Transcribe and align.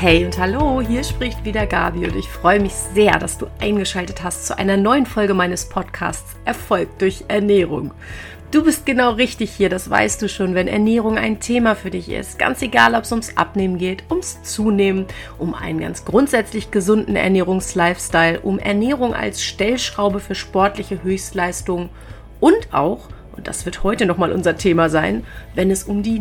Hey 0.00 0.24
und 0.24 0.38
hallo, 0.38 0.80
hier 0.80 1.02
spricht 1.02 1.44
wieder 1.44 1.66
Gabi 1.66 2.06
und 2.06 2.14
ich 2.14 2.28
freue 2.28 2.60
mich 2.60 2.72
sehr, 2.72 3.18
dass 3.18 3.36
du 3.36 3.46
eingeschaltet 3.58 4.22
hast 4.22 4.46
zu 4.46 4.56
einer 4.56 4.76
neuen 4.76 5.06
Folge 5.06 5.34
meines 5.34 5.68
Podcasts 5.68 6.36
Erfolg 6.44 7.00
durch 7.00 7.24
Ernährung. 7.26 7.90
Du 8.52 8.62
bist 8.62 8.86
genau 8.86 9.10
richtig 9.10 9.50
hier, 9.50 9.68
das 9.68 9.90
weißt 9.90 10.22
du 10.22 10.28
schon, 10.28 10.54
wenn 10.54 10.68
Ernährung 10.68 11.18
ein 11.18 11.40
Thema 11.40 11.74
für 11.74 11.90
dich 11.90 12.10
ist. 12.10 12.38
Ganz 12.38 12.62
egal, 12.62 12.94
ob 12.94 13.02
es 13.02 13.10
ums 13.10 13.36
Abnehmen 13.36 13.76
geht, 13.76 14.04
ums 14.08 14.40
Zunehmen, 14.44 15.06
um 15.36 15.52
einen 15.52 15.80
ganz 15.80 16.04
grundsätzlich 16.04 16.70
gesunden 16.70 17.16
Ernährungslifestyle, 17.16 18.38
um 18.38 18.60
Ernährung 18.60 19.14
als 19.14 19.42
Stellschraube 19.42 20.20
für 20.20 20.36
sportliche 20.36 21.02
Höchstleistungen 21.02 21.88
und 22.38 22.72
auch 22.72 23.08
und 23.38 23.46
das 23.46 23.64
wird 23.64 23.84
heute 23.84 24.04
nochmal 24.04 24.32
unser 24.32 24.56
Thema 24.56 24.90
sein, 24.90 25.24
wenn 25.54 25.70
es 25.70 25.84
um 25.84 26.02
die 26.02 26.18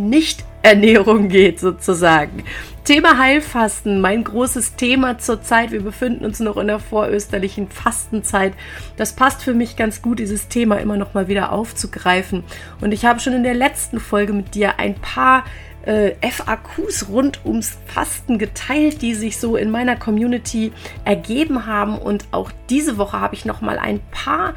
Nicht-Ernährung 0.68 1.30
geht, 1.30 1.60
sozusagen. 1.60 2.44
Thema 2.84 3.18
Heilfasten, 3.18 4.02
mein 4.02 4.24
großes 4.24 4.76
Thema 4.76 5.18
zurzeit. 5.18 5.72
Wir 5.72 5.82
befinden 5.82 6.26
uns 6.26 6.40
noch 6.40 6.58
in 6.58 6.68
der 6.68 6.80
vorösterlichen 6.80 7.70
Fastenzeit. 7.70 8.54
Das 8.98 9.14
passt 9.14 9.42
für 9.42 9.54
mich 9.54 9.76
ganz 9.76 10.02
gut, 10.02 10.20
dieses 10.20 10.48
Thema 10.48 10.78
immer 10.78 10.98
noch 10.98 11.14
mal 11.14 11.28
wieder 11.28 11.52
aufzugreifen. 11.52 12.44
Und 12.82 12.94
ich 12.94 13.06
habe 13.06 13.20
schon 13.20 13.34
in 13.34 13.44
der 13.44 13.54
letzten 13.54 14.00
Folge 14.00 14.34
mit 14.34 14.56
dir 14.56 14.80
ein 14.80 14.96
paar 14.96 15.46
äh, 15.86 16.12
FAQs 16.22 17.08
rund 17.10 17.42
ums 17.46 17.78
Fasten 17.86 18.38
geteilt, 18.38 19.02
die 19.02 19.16
sich 19.16 19.38
so 19.38 19.56
in 19.56 19.70
meiner 19.70 19.96
Community 19.96 20.74
ergeben 21.06 21.66
haben. 21.66 21.98
Und 21.98 22.26
auch 22.32 22.52
diese 22.70 22.98
Woche 22.98 23.20
habe 23.20 23.36
ich 23.36 23.46
noch 23.46 23.62
mal 23.62 23.80
ein 23.80 24.02
paar 24.12 24.54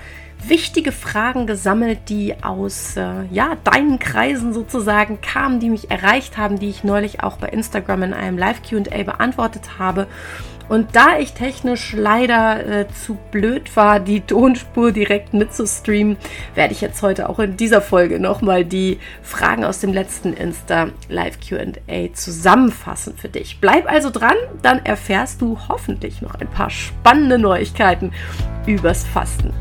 wichtige 0.47 0.93
Fragen 0.93 1.47
gesammelt, 1.47 2.09
die 2.09 2.35
aus 2.43 2.97
äh, 2.97 3.25
ja, 3.31 3.57
deinen 3.65 3.98
Kreisen 3.98 4.53
sozusagen 4.53 5.20
kamen, 5.20 5.61
die 5.61 5.70
mich 5.70 5.91
erreicht 5.91 6.37
haben, 6.37 6.59
die 6.59 6.70
ich 6.70 6.84
neulich 6.84 7.23
auch 7.23 7.37
bei 7.37 7.48
Instagram 7.48 8.03
in 8.05 8.14
einem 8.14 8.39
Live-QA 8.39 9.03
beantwortet 9.05 9.79
habe. 9.79 10.06
Und 10.70 10.95
da 10.95 11.19
ich 11.19 11.33
technisch 11.33 11.95
leider 11.97 12.64
äh, 12.64 12.87
zu 12.89 13.19
blöd 13.33 13.75
war, 13.75 13.98
die 13.98 14.20
Tonspur 14.20 14.92
direkt 14.92 15.34
mitzustreamen, 15.34 16.17
werde 16.55 16.73
ich 16.73 16.81
jetzt 16.81 17.03
heute 17.03 17.29
auch 17.29 17.41
in 17.41 17.57
dieser 17.57 17.81
Folge 17.81 18.20
nochmal 18.20 18.64
die 18.64 19.01
Fragen 19.20 19.64
aus 19.64 19.81
dem 19.81 19.92
letzten 19.92 20.33
Insta 20.33 20.91
Live 21.09 21.39
QA 21.41 22.14
zusammenfassen 22.14 23.17
für 23.17 23.29
dich. 23.29 23.59
Bleib 23.61 23.91
also 23.91 24.11
dran, 24.11 24.36
dann 24.62 24.86
erfährst 24.86 25.41
du 25.41 25.59
hoffentlich 25.69 26.23
noch 26.23 26.36
ein 26.36 26.48
paar 26.48 26.70
spannende 26.70 27.41
Neuigkeiten 27.41 28.12
übers 28.64 29.05
Fasten. 29.05 29.53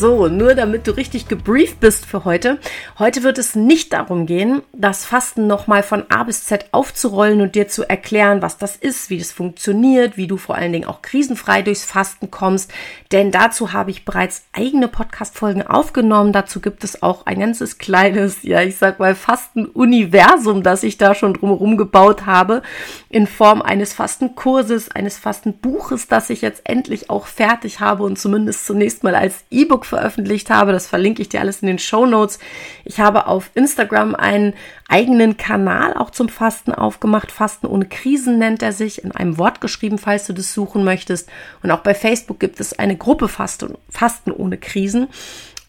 So, 0.00 0.28
nur 0.28 0.54
damit 0.54 0.86
du 0.86 0.92
richtig 0.92 1.28
gebrieft 1.28 1.78
bist 1.78 2.06
für 2.06 2.24
heute. 2.24 2.58
Heute 2.98 3.22
wird 3.22 3.36
es 3.36 3.54
nicht 3.54 3.92
darum 3.92 4.24
gehen, 4.24 4.62
das 4.72 5.04
Fasten 5.04 5.46
nochmal 5.46 5.82
von 5.82 6.04
A 6.08 6.22
bis 6.22 6.44
Z 6.44 6.70
aufzurollen 6.72 7.42
und 7.42 7.54
dir 7.54 7.68
zu 7.68 7.86
erklären, 7.86 8.40
was 8.40 8.56
das 8.56 8.76
ist, 8.76 9.10
wie 9.10 9.18
das 9.18 9.30
funktioniert, 9.30 10.16
wie 10.16 10.26
du 10.26 10.38
vor 10.38 10.54
allen 10.54 10.72
Dingen 10.72 10.86
auch 10.86 11.02
krisenfrei 11.02 11.60
durchs 11.60 11.84
Fasten 11.84 12.30
kommst. 12.30 12.72
Denn 13.12 13.30
dazu 13.30 13.74
habe 13.74 13.90
ich 13.90 14.06
bereits 14.06 14.44
eigene 14.54 14.88
Podcast-Folgen 14.88 15.66
aufgenommen. 15.66 16.32
Dazu 16.32 16.60
gibt 16.60 16.82
es 16.82 17.02
auch 17.02 17.26
ein 17.26 17.40
ganzes 17.40 17.76
kleines, 17.76 18.42
ja, 18.42 18.62
ich 18.62 18.78
sag 18.78 19.00
mal 19.00 19.14
Fasten-Universum, 19.14 20.62
das 20.62 20.82
ich 20.82 20.96
da 20.96 21.14
schon 21.14 21.34
drumherum 21.34 21.76
gebaut 21.76 22.24
habe, 22.24 22.62
in 23.10 23.26
Form 23.26 23.60
eines 23.60 23.92
Fastenkurses, 23.92 24.90
eines 24.90 25.18
Fastenbuches, 25.18 26.08
das 26.08 26.30
ich 26.30 26.40
jetzt 26.40 26.62
endlich 26.64 27.10
auch 27.10 27.26
fertig 27.26 27.80
habe 27.80 28.04
und 28.04 28.18
zumindest 28.18 28.64
zunächst 28.64 29.04
mal 29.04 29.14
als 29.14 29.44
E-Book 29.50 29.89
veröffentlicht 29.90 30.48
habe. 30.48 30.72
Das 30.72 30.86
verlinke 30.86 31.20
ich 31.20 31.28
dir 31.28 31.40
alles 31.40 31.60
in 31.60 31.66
den 31.68 31.78
Show 31.78 32.06
Notes. 32.06 32.38
Ich 32.84 32.98
habe 32.98 33.26
auf 33.26 33.50
Instagram 33.54 34.14
einen 34.14 34.54
eigenen 34.88 35.36
Kanal 35.36 35.92
auch 35.94 36.10
zum 36.10 36.28
Fasten 36.28 36.72
aufgemacht. 36.72 37.30
Fasten 37.30 37.66
ohne 37.66 37.84
Krisen 37.84 38.38
nennt 38.38 38.62
er 38.62 38.72
sich, 38.72 39.04
in 39.04 39.12
einem 39.12 39.36
Wort 39.36 39.60
geschrieben, 39.60 39.98
falls 39.98 40.26
du 40.26 40.32
das 40.32 40.54
suchen 40.54 40.82
möchtest. 40.82 41.28
Und 41.62 41.70
auch 41.70 41.80
bei 41.80 41.94
Facebook 41.94 42.40
gibt 42.40 42.58
es 42.60 42.78
eine 42.78 42.96
Gruppe 42.96 43.28
Fasten, 43.28 43.76
Fasten 43.90 44.32
ohne 44.32 44.56
Krisen 44.56 45.08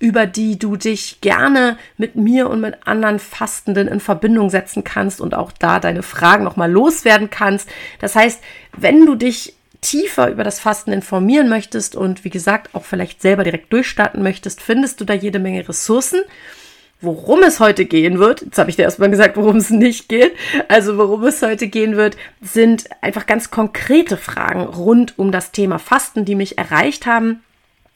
über 0.02 0.26
die 0.26 0.58
du 0.58 0.78
dich 0.78 1.22
gerne 1.22 1.78
mit 1.96 2.16
mir 2.16 2.50
und 2.50 2.60
mit 2.60 2.88
anderen 2.88 3.20
Fastenden 3.20 3.88
in 3.88 4.00
Verbindung 4.00 4.50
setzen 4.50 4.84
kannst 4.84 5.22
und 5.22 5.36
auch 5.36 5.52
da 5.52 5.80
deine 5.80 6.02
Fragen 6.02 6.44
nochmal 6.44 6.72
loswerden 6.72 7.30
kannst. 7.30 7.70
Das 8.00 8.16
heißt, 8.16 8.42
wenn 8.76 9.06
du 9.06 9.14
dich 9.14 9.54
tiefer 9.82 10.30
über 10.30 10.44
das 10.44 10.60
Fasten 10.60 10.92
informieren 10.92 11.50
möchtest 11.50 11.96
und 11.96 12.24
wie 12.24 12.30
gesagt 12.30 12.74
auch 12.74 12.86
vielleicht 12.86 13.22
selber 13.22 13.44
direkt 13.44 13.74
durchstarten 13.74 14.22
möchtest, 14.22 14.62
findest 14.62 15.02
du 15.02 15.06
da 15.06 15.14
jede 15.14 15.40
Menge 15.40 15.68
Ressourcen. 15.68 16.22
Worum 17.04 17.42
es 17.42 17.60
heute 17.60 17.86
gehen 17.86 18.20
wird, 18.20 18.42
jetzt 18.42 18.60
habe 18.60 18.70
ich 18.70 18.76
dir 18.76 18.84
erstmal 18.84 19.10
gesagt, 19.10 19.36
worum 19.36 19.56
es 19.56 19.72
nicht 19.72 20.08
geht, 20.08 20.34
also 20.68 21.00
worum 21.00 21.24
es 21.24 21.42
heute 21.42 21.68
gehen 21.68 21.98
wird, 21.98 22.16
sind 22.42 22.90
einfach 23.02 23.26
ganz 23.26 23.50
konkrete 23.50 24.18
Fragen 24.18 24.62
rund 24.62 25.18
um 25.18 25.32
das 25.32 25.52
Thema 25.52 25.80
Fasten, 25.80 26.26
die 26.26 26.36
mich 26.36 26.60
erreicht 26.60 27.08
haben 27.08 27.42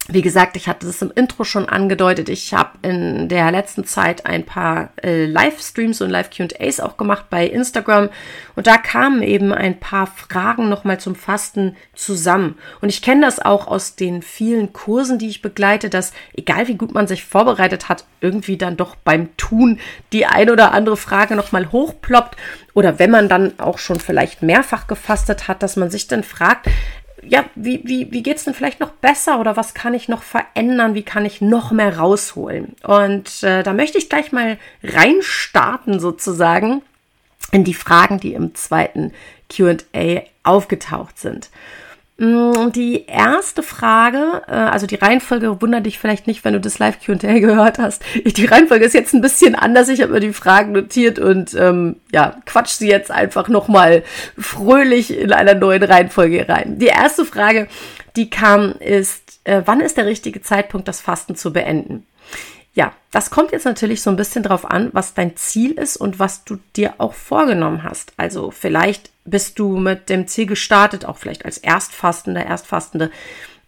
wie 0.08 0.22
gesagt, 0.22 0.56
ich 0.56 0.68
hatte 0.68 0.88
es 0.88 1.02
im 1.02 1.12
Intro 1.16 1.44
schon 1.44 1.68
angedeutet. 1.68 2.30
Ich 2.30 2.54
habe 2.54 2.78
in 2.84 3.28
der 3.28 3.52
letzten 3.52 3.86
Zeit 3.86 4.28
ein 4.28 4.46
paar 4.46 4.90
äh, 5.04 5.26
Livestreams 5.26 6.00
und 6.02 6.12
Live-QAs 6.12 6.80
auch 6.80 6.96
gemacht 6.96 7.26
bei 7.32 7.48
Instagram. 7.48 8.10
Und 8.56 8.68
da 8.68 8.78
kamen 8.78 9.24
eben 9.24 9.52
ein 9.52 9.80
paar 9.80 10.06
Fragen 10.06 10.70
nochmal 10.70 11.00
zum 11.00 11.16
Fasten 11.16 11.76
zusammen. 11.96 12.56
Und 12.82 12.90
ich 12.90 13.02
kenne 13.02 13.26
das 13.26 13.40
auch 13.40 13.66
aus 13.66 13.96
den 13.96 14.22
vielen 14.22 14.74
Kursen, 14.74 15.18
die 15.18 15.28
ich 15.28 15.42
begleite, 15.42 15.90
dass 15.90 16.14
egal 16.36 16.68
wie 16.68 16.76
gut 16.76 16.94
man 16.94 17.08
sich 17.08 17.26
vorbereitet 17.26 17.90
hat, 17.90 18.06
irgendwie 18.22 18.58
dann 18.58 18.78
doch 18.78 18.96
beim 18.96 19.36
Tun 19.38 19.80
die 20.14 20.28
ein 20.28 20.52
oder 20.52 20.72
andere 20.72 20.98
Frage 20.98 21.36
nochmal 21.36 21.72
hochploppt. 21.72 22.38
Oder 22.76 23.00
wenn 23.00 23.10
man 23.10 23.28
dann 23.28 23.60
auch 23.60 23.80
schon 23.80 24.00
vielleicht 24.00 24.44
mehrfach 24.44 24.86
gefastet 24.86 25.48
hat, 25.48 25.64
dass 25.64 25.78
man 25.78 25.90
sich 25.90 26.08
dann 26.08 26.24
fragt, 26.24 26.68
ja, 27.28 27.46
wie, 27.56 27.81
wie, 27.86 28.12
wie 28.12 28.24
geht 28.24 28.38
es 28.38 28.44
denn 28.44 28.53
vielleicht 28.53 28.80
noch 28.80 28.91
besser 28.91 29.40
oder 29.40 29.58
was 29.58 29.74
kann 29.74 29.94
ich 29.94 30.08
noch 30.08 30.24
verändern? 30.24 30.96
Wie 30.96 31.03
kann 31.03 31.25
ich 31.25 31.41
noch 31.41 31.72
mehr 31.72 31.97
rausholen? 31.97 32.75
Und 32.84 33.44
äh, 33.44 33.63
da 33.63 33.74
möchte 33.74 33.97
ich 33.97 34.09
gleich 34.09 34.31
mal 34.31 34.58
reinstarten 34.84 36.00
sozusagen 36.00 36.81
in 37.52 37.64
die 37.64 37.74
Fragen, 37.74 38.19
die 38.19 38.34
im 38.34 38.56
zweiten 38.56 39.14
QA 39.50 40.24
aufgetaucht 40.44 41.19
sind. 41.19 41.50
Mm, 42.18 42.72
die 42.72 43.08
erste 43.08 43.62
Frage, 43.62 44.44
äh, 44.48 44.52
also 44.52 44.88
die 44.88 44.96
Reihenfolge 44.96 45.62
wundert 45.62 45.86
dich 45.86 46.00
vielleicht 46.00 46.28
nicht, 46.28 46.46
wenn 46.46 46.53
du 46.53 46.62
das 46.62 46.80
Live 46.80 47.00
QA 47.03 47.16
gehört 47.40 47.78
hast. 47.78 48.03
Die 48.24 48.46
Reihenfolge 48.46 48.86
ist 48.86 48.94
jetzt 48.94 49.14
ein 49.14 49.22
bisschen 49.22 49.53
anders. 49.53 49.90
Ich 49.90 50.02
habe 50.02 50.14
mir 50.14 50.22
die 50.22 50.31
Fragen 50.31 50.72
notiert 50.72 51.20
und 51.20 51.53
ähm, 51.56 51.98
ja, 52.14 52.38
quatsch 52.46 52.72
sie 52.72 52.88
jetzt 52.88 53.12
einfach 53.12 53.50
nochmal 53.50 54.03
fröhlich 54.38 55.18
in 55.18 55.34
einer 55.34 55.56
neuen 55.56 55.84
Reihenfolge 55.84 56.48
rein. 56.48 56.80
Die 56.80 56.88
erste 56.88 57.26
Frage, 57.26 57.68
die 58.16 58.30
kam, 58.30 58.72
ist, 58.80 59.42
äh, 59.44 59.64
wann 59.66 59.82
ist 59.82 59.97
der 59.97 60.06
richtige 60.06 60.42
Zeitpunkt, 60.42 60.88
das 60.88 61.02
Fasten 61.02 61.36
zu 61.36 61.52
beenden? 61.52 62.06
Ja, 62.74 62.94
das 63.12 63.30
kommt 63.30 63.52
jetzt 63.52 63.66
natürlich 63.66 64.02
so 64.02 64.09
ein 64.09 64.18
bisschen 64.18 64.44
drauf 64.44 64.70
an, 64.70 64.90
was 64.94 65.14
dein 65.16 65.36
Ziel 65.36 65.72
ist 65.74 65.97
und 65.97 66.20
was 66.20 66.46
du 66.46 66.58
dir 66.78 66.96
auch 66.97 67.14
vorgenommen 67.14 67.84
hast. 67.84 68.14
Also 68.16 68.52
vielleicht 68.52 69.12
bist 69.25 69.59
du 69.59 69.78
mit 69.78 70.09
dem 70.09 70.28
Ziel 70.28 70.46
gestartet, 70.46 71.06
auch 71.06 71.18
vielleicht 71.18 71.46
als 71.46 71.58
Erstfastender, 71.58 72.46
Erstfastende, 72.46 73.12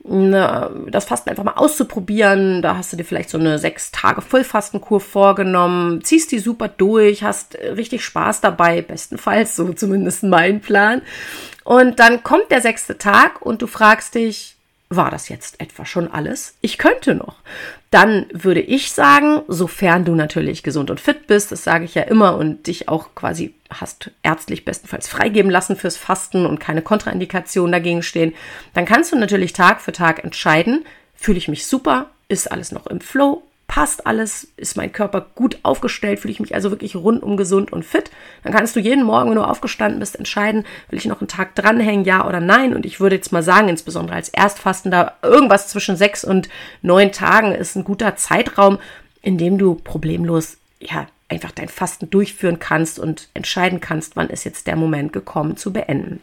das 0.04 1.06
Fasten 1.06 1.30
einfach 1.30 1.44
mal 1.44 1.56
auszuprobieren. 1.56 2.62
Da 2.62 2.78
hast 2.78 2.94
du 2.94 2.98
dir 2.98 3.04
vielleicht 3.04 3.30
so 3.30 3.38
eine 3.38 3.60
sechs 3.60 3.92
Tage 3.92 4.22
Vollfastenkur 4.22 5.02
vorgenommen, 5.02 6.02
ziehst 6.04 6.32
die 6.32 6.40
super 6.40 6.70
durch, 6.70 7.24
hast 7.24 7.56
richtig 7.56 8.06
Spaß 8.06 8.40
dabei, 8.40 8.82
bestenfalls, 8.82 9.58
so 9.58 9.74
zumindest 9.74 10.24
mein 10.24 10.62
Plan. 10.62 11.02
Und 11.66 12.00
dann 12.00 12.24
kommt 12.24 12.52
der 12.52 12.62
sechste 12.62 12.98
Tag 12.98 13.42
und 13.42 13.62
du 13.62 13.68
fragst 13.68 14.16
dich, 14.16 14.56
war 14.90 15.12
das 15.12 15.28
jetzt 15.28 15.60
etwa 15.60 15.86
schon 15.86 16.10
alles? 16.10 16.56
Ich 16.62 16.78
könnte 16.78 17.14
noch. 17.14 17.36
Dann 17.90 18.26
würde 18.34 18.60
ich 18.60 18.92
sagen, 18.92 19.44
sofern 19.48 20.04
du 20.04 20.14
natürlich 20.14 20.62
gesund 20.62 20.90
und 20.90 21.00
fit 21.00 21.26
bist, 21.28 21.52
das 21.52 21.64
sage 21.64 21.86
ich 21.86 21.96
ja 21.96 22.04
immer 22.04 22.38
und 22.38 22.68
dich 22.68 22.90
auch 22.90 23.16
quasi 23.16 23.54
hast 23.70 24.12
ärztlich 24.24 24.66
bestenfalls 24.66 25.08
freigeben 25.08 25.50
lassen 25.50 25.78
fürs 25.78 25.96
Fasten 25.96 26.46
und 26.46 26.60
keine 26.60 26.82
Kontraindikationen 26.82 27.72
dagegen 27.72 28.04
stehen, 28.04 28.34
dann 28.74 28.86
kannst 28.86 29.12
du 29.12 29.18
natürlich 29.18 29.54
Tag 29.54 29.82
für 29.82 29.94
Tag 29.94 30.24
entscheiden, 30.24 30.86
fühle 31.16 31.38
ich 31.38 31.48
mich 31.48 31.66
super, 31.66 32.10
ist 32.28 32.52
alles 32.52 32.72
noch 32.72 32.88
im 32.88 33.00
Flow 33.00 33.44
passt 33.68 34.08
alles, 34.08 34.48
ist 34.56 34.78
mein 34.78 34.92
Körper 34.92 35.28
gut 35.36 35.60
aufgestellt, 35.64 36.20
fühle 36.20 36.32
ich 36.32 36.40
mich 36.40 36.56
also 36.56 36.72
wirklich 36.72 36.96
rundum 36.96 37.36
gesund 37.36 37.72
und 37.74 37.84
fit, 37.84 38.10
dann 38.44 38.54
kannst 38.54 38.76
du 38.76 38.80
jeden 38.80 39.04
Morgen, 39.04 39.30
wenn 39.30 39.36
du 39.36 39.44
aufgestanden 39.44 40.00
bist, 40.00 40.16
entscheiden, 40.16 40.66
will 40.90 40.98
ich 40.98 41.06
noch 41.06 41.20
einen 41.20 41.28
Tag 41.28 41.54
dranhängen, 41.54 42.06
ja 42.06 42.26
oder 42.26 42.40
nein. 42.40 42.74
Und 42.74 42.86
ich 42.86 43.00
würde 43.00 43.18
jetzt 43.18 43.32
mal 43.32 43.44
sagen, 43.44 43.68
insbesondere 43.68 44.16
als 44.16 44.30
Erstfastender, 44.30 45.18
irgendwas 45.22 45.68
zwischen 45.68 45.98
sechs 45.98 46.24
und 46.24 46.48
neun 46.82 47.12
Tagen 47.12 47.54
ist 47.54 47.76
ein 47.76 47.84
guter 47.84 48.16
Zeitraum, 48.16 48.80
in 49.22 49.38
dem 49.38 49.58
du 49.58 49.76
problemlos, 49.76 50.58
ja, 50.80 51.08
einfach 51.30 51.52
dein 51.52 51.68
Fasten 51.68 52.10
durchführen 52.10 52.60
kannst 52.60 53.00
und 53.00 53.28
entscheiden 53.34 53.82
kannst, 53.82 54.16
wann 54.16 54.30
ist 54.30 54.46
jetzt 54.46 54.68
der 54.68 54.78
Moment 54.78 55.12
gekommen 55.12 55.58
zu 55.58 55.74
beenden. 55.74 56.22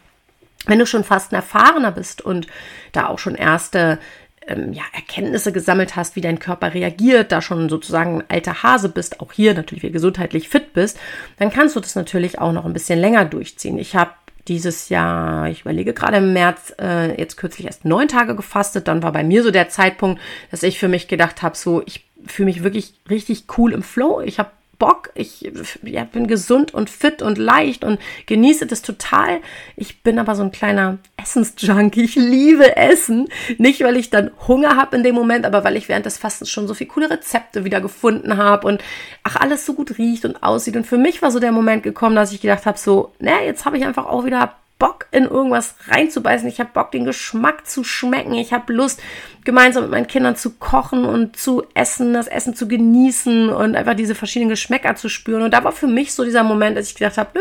Wenn 0.66 0.78
du 0.78 0.86
schon 0.86 1.04
Fasten 1.04 1.34
erfahrener 1.34 1.92
bist 1.92 2.22
und 2.22 2.46
da 2.92 3.08
auch 3.08 3.18
schon 3.18 3.34
erste 3.34 3.98
ähm, 4.46 4.72
ja, 4.72 4.82
Erkenntnisse 4.92 5.52
gesammelt 5.52 5.96
hast, 5.96 6.16
wie 6.16 6.20
dein 6.20 6.38
Körper 6.38 6.74
reagiert, 6.74 7.32
da 7.32 7.42
schon 7.42 7.68
sozusagen 7.68 8.20
ein 8.20 8.24
alter 8.28 8.62
Hase 8.62 8.88
bist, 8.88 9.20
auch 9.20 9.32
hier 9.32 9.54
natürlich 9.54 9.82
wieder 9.82 9.92
gesundheitlich 9.92 10.48
fit 10.48 10.72
bist, 10.72 10.98
dann 11.38 11.50
kannst 11.50 11.76
du 11.76 11.80
das 11.80 11.94
natürlich 11.94 12.38
auch 12.38 12.52
noch 12.52 12.64
ein 12.64 12.72
bisschen 12.72 12.98
länger 12.98 13.24
durchziehen. 13.24 13.78
Ich 13.78 13.96
habe 13.96 14.12
dieses 14.48 14.88
Jahr, 14.90 15.48
ich 15.48 15.62
überlege 15.62 15.94
gerade 15.94 16.18
im 16.18 16.32
März, 16.32 16.74
äh, 16.80 17.18
jetzt 17.18 17.36
kürzlich 17.36 17.66
erst 17.66 17.84
neun 17.84 18.08
Tage 18.08 18.36
gefastet. 18.36 18.88
Dann 18.88 19.02
war 19.02 19.12
bei 19.12 19.24
mir 19.24 19.42
so 19.42 19.50
der 19.50 19.68
Zeitpunkt, 19.68 20.20
dass 20.50 20.62
ich 20.62 20.78
für 20.78 20.88
mich 20.88 21.08
gedacht 21.08 21.42
habe, 21.42 21.56
so, 21.56 21.82
ich 21.86 22.04
fühle 22.26 22.46
mich 22.46 22.62
wirklich 22.62 22.94
richtig 23.08 23.46
cool 23.56 23.72
im 23.72 23.82
Flow. 23.82 24.20
Ich 24.20 24.38
habe 24.38 24.50
Bock, 24.78 25.10
ich 25.14 25.50
ja, 25.82 26.04
bin 26.04 26.26
gesund 26.26 26.74
und 26.74 26.90
fit 26.90 27.22
und 27.22 27.38
leicht 27.38 27.84
und 27.84 28.00
genieße 28.26 28.66
das 28.66 28.82
total. 28.82 29.40
Ich 29.76 30.02
bin 30.02 30.18
aber 30.18 30.34
so 30.34 30.42
ein 30.42 30.52
kleiner 30.52 30.98
Essensjunkie. 31.16 32.04
Ich 32.04 32.16
liebe 32.16 32.76
Essen. 32.76 33.28
Nicht, 33.58 33.82
weil 33.82 33.96
ich 33.96 34.10
dann 34.10 34.30
Hunger 34.46 34.76
habe 34.76 34.96
in 34.96 35.02
dem 35.02 35.14
Moment, 35.14 35.46
aber 35.46 35.64
weil 35.64 35.76
ich 35.76 35.88
während 35.88 36.06
des 36.06 36.18
Fastens 36.18 36.50
schon 36.50 36.66
so 36.66 36.74
viele 36.74 36.90
coole 36.90 37.10
Rezepte 37.10 37.64
wieder 37.64 37.80
gefunden 37.80 38.36
habe 38.36 38.66
und 38.66 38.82
ach, 39.22 39.36
alles 39.36 39.66
so 39.66 39.74
gut 39.74 39.98
riecht 39.98 40.24
und 40.24 40.42
aussieht. 40.42 40.76
Und 40.76 40.86
für 40.86 40.98
mich 40.98 41.22
war 41.22 41.30
so 41.30 41.40
der 41.40 41.52
Moment 41.52 41.82
gekommen, 41.82 42.16
dass 42.16 42.32
ich 42.32 42.40
gedacht 42.40 42.66
habe, 42.66 42.78
so, 42.78 43.12
naja, 43.18 43.44
jetzt 43.44 43.64
habe 43.64 43.78
ich 43.78 43.84
einfach 43.84 44.06
auch 44.06 44.24
wieder 44.24 44.54
Bock, 44.78 45.06
in 45.12 45.24
irgendwas 45.24 45.76
reinzubeißen. 45.88 46.48
Ich 46.48 46.58
habe 46.58 46.70
Bock, 46.72 46.90
den 46.90 47.04
Geschmack 47.04 47.66
zu 47.66 47.84
schmecken. 47.84 48.34
Ich 48.34 48.52
habe 48.52 48.72
Lust, 48.72 49.00
gemeinsam 49.44 49.84
mit 49.84 49.92
meinen 49.92 50.06
Kindern 50.06 50.36
zu 50.36 50.50
kochen 50.50 51.04
und 51.04 51.36
zu 51.36 51.64
essen, 51.74 52.12
das 52.12 52.26
Essen 52.26 52.56
zu 52.56 52.66
genießen 52.66 53.50
und 53.50 53.76
einfach 53.76 53.94
diese 53.94 54.14
verschiedenen 54.14 54.50
Geschmäcker 54.50 54.96
zu 54.96 55.08
spüren. 55.08 55.42
Und 55.42 55.52
da 55.52 55.62
war 55.62 55.72
für 55.72 55.86
mich 55.86 56.12
so 56.12 56.24
dieser 56.24 56.42
Moment, 56.42 56.76
dass 56.76 56.88
ich 56.88 56.96
gedacht 56.96 57.18
habe, 57.18 57.30
nö, 57.34 57.40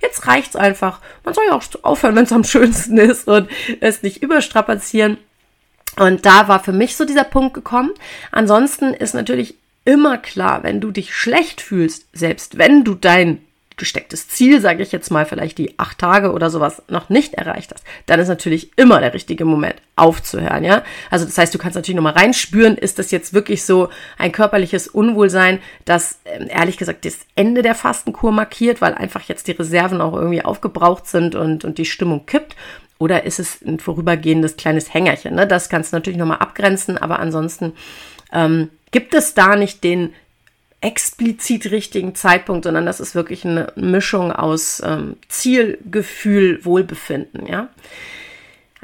jetzt 0.00 0.26
reicht's 0.26 0.56
einfach. 0.56 1.00
Man 1.24 1.34
soll 1.34 1.44
ja 1.46 1.54
auch 1.54 1.62
aufhören, 1.82 2.16
wenn 2.16 2.24
es 2.24 2.32
am 2.32 2.44
schönsten 2.44 2.98
ist 2.98 3.28
und 3.28 3.48
es 3.80 4.02
nicht 4.02 4.22
überstrapazieren. 4.22 5.18
Und 5.96 6.26
da 6.26 6.48
war 6.48 6.62
für 6.62 6.72
mich 6.72 6.96
so 6.96 7.04
dieser 7.04 7.24
Punkt 7.24 7.54
gekommen. 7.54 7.90
Ansonsten 8.32 8.94
ist 8.94 9.14
natürlich 9.14 9.56
immer 9.84 10.18
klar, 10.18 10.62
wenn 10.62 10.80
du 10.80 10.90
dich 10.90 11.14
schlecht 11.14 11.60
fühlst, 11.60 12.06
selbst 12.12 12.58
wenn 12.58 12.84
du 12.84 12.94
dein 12.94 13.44
gestecktes 13.82 14.28
Ziel, 14.28 14.60
sage 14.60 14.80
ich 14.80 14.92
jetzt 14.92 15.10
mal, 15.10 15.26
vielleicht 15.26 15.58
die 15.58 15.76
acht 15.76 15.98
Tage 15.98 16.30
oder 16.30 16.50
sowas 16.50 16.84
noch 16.86 17.08
nicht 17.08 17.34
erreicht 17.34 17.72
hast, 17.74 17.84
dann 18.06 18.20
ist 18.20 18.28
natürlich 18.28 18.70
immer 18.76 19.00
der 19.00 19.12
richtige 19.12 19.44
Moment 19.44 19.74
aufzuhören, 19.96 20.62
ja. 20.62 20.84
Also 21.10 21.24
das 21.24 21.36
heißt, 21.36 21.52
du 21.52 21.58
kannst 21.58 21.74
natürlich 21.74 21.96
nochmal 21.96 22.12
reinspüren, 22.12 22.76
ist 22.76 23.00
das 23.00 23.10
jetzt 23.10 23.34
wirklich 23.34 23.64
so 23.64 23.88
ein 24.18 24.30
körperliches 24.30 24.86
Unwohlsein, 24.86 25.58
das 25.84 26.20
ähm, 26.24 26.46
ehrlich 26.48 26.76
gesagt 26.76 27.04
das 27.04 27.18
Ende 27.34 27.62
der 27.62 27.74
Fastenkur 27.74 28.30
markiert, 28.30 28.80
weil 28.80 28.94
einfach 28.94 29.22
jetzt 29.22 29.48
die 29.48 29.52
Reserven 29.52 30.00
auch 30.00 30.14
irgendwie 30.14 30.44
aufgebraucht 30.44 31.08
sind 31.08 31.34
und, 31.34 31.64
und 31.64 31.78
die 31.78 31.84
Stimmung 31.84 32.24
kippt. 32.24 32.54
Oder 32.98 33.24
ist 33.24 33.40
es 33.40 33.60
ein 33.62 33.80
vorübergehendes 33.80 34.56
kleines 34.56 34.94
Hängerchen? 34.94 35.34
Ne? 35.34 35.44
Das 35.44 35.68
kannst 35.68 35.92
du 35.92 35.96
natürlich 35.96 36.20
nochmal 36.20 36.38
abgrenzen, 36.38 36.96
aber 36.96 37.18
ansonsten 37.18 37.72
ähm, 38.32 38.68
gibt 38.92 39.12
es 39.12 39.34
da 39.34 39.56
nicht 39.56 39.82
den 39.82 40.14
explizit 40.82 41.70
richtigen 41.70 42.14
Zeitpunkt, 42.14 42.64
sondern 42.64 42.84
das 42.84 43.00
ist 43.00 43.14
wirklich 43.14 43.44
eine 43.44 43.72
Mischung 43.76 44.32
aus 44.32 44.82
ähm, 44.84 45.16
Zielgefühl, 45.28 46.64
Wohlbefinden, 46.64 47.46
ja. 47.46 47.68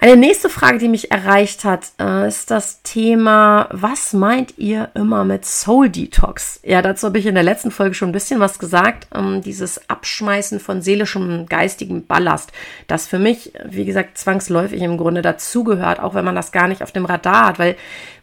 Eine 0.00 0.16
nächste 0.16 0.48
Frage, 0.48 0.78
die 0.78 0.86
mich 0.86 1.10
erreicht 1.10 1.64
hat, 1.64 1.88
äh, 2.00 2.28
ist 2.28 2.52
das 2.52 2.84
Thema, 2.84 3.68
was 3.72 4.12
meint 4.12 4.56
ihr 4.56 4.90
immer 4.94 5.24
mit 5.24 5.44
Soul 5.44 5.88
Detox? 5.88 6.60
Ja, 6.62 6.82
dazu 6.82 7.08
habe 7.08 7.18
ich 7.18 7.26
in 7.26 7.34
der 7.34 7.42
letzten 7.42 7.72
Folge 7.72 7.96
schon 7.96 8.10
ein 8.10 8.12
bisschen 8.12 8.38
was 8.38 8.60
gesagt. 8.60 9.08
Ähm, 9.12 9.42
dieses 9.42 9.90
Abschmeißen 9.90 10.60
von 10.60 10.82
seelischem, 10.82 11.46
geistigem 11.46 12.06
Ballast, 12.06 12.52
das 12.86 13.08
für 13.08 13.18
mich, 13.18 13.52
wie 13.64 13.86
gesagt, 13.86 14.18
zwangsläufig 14.18 14.80
im 14.82 14.98
Grunde 14.98 15.20
dazugehört, 15.20 15.98
auch 15.98 16.14
wenn 16.14 16.24
man 16.24 16.36
das 16.36 16.52
gar 16.52 16.68
nicht 16.68 16.84
auf 16.84 16.92
dem 16.92 17.04
Radar 17.04 17.48
hat, 17.48 17.58
weil 17.58 17.74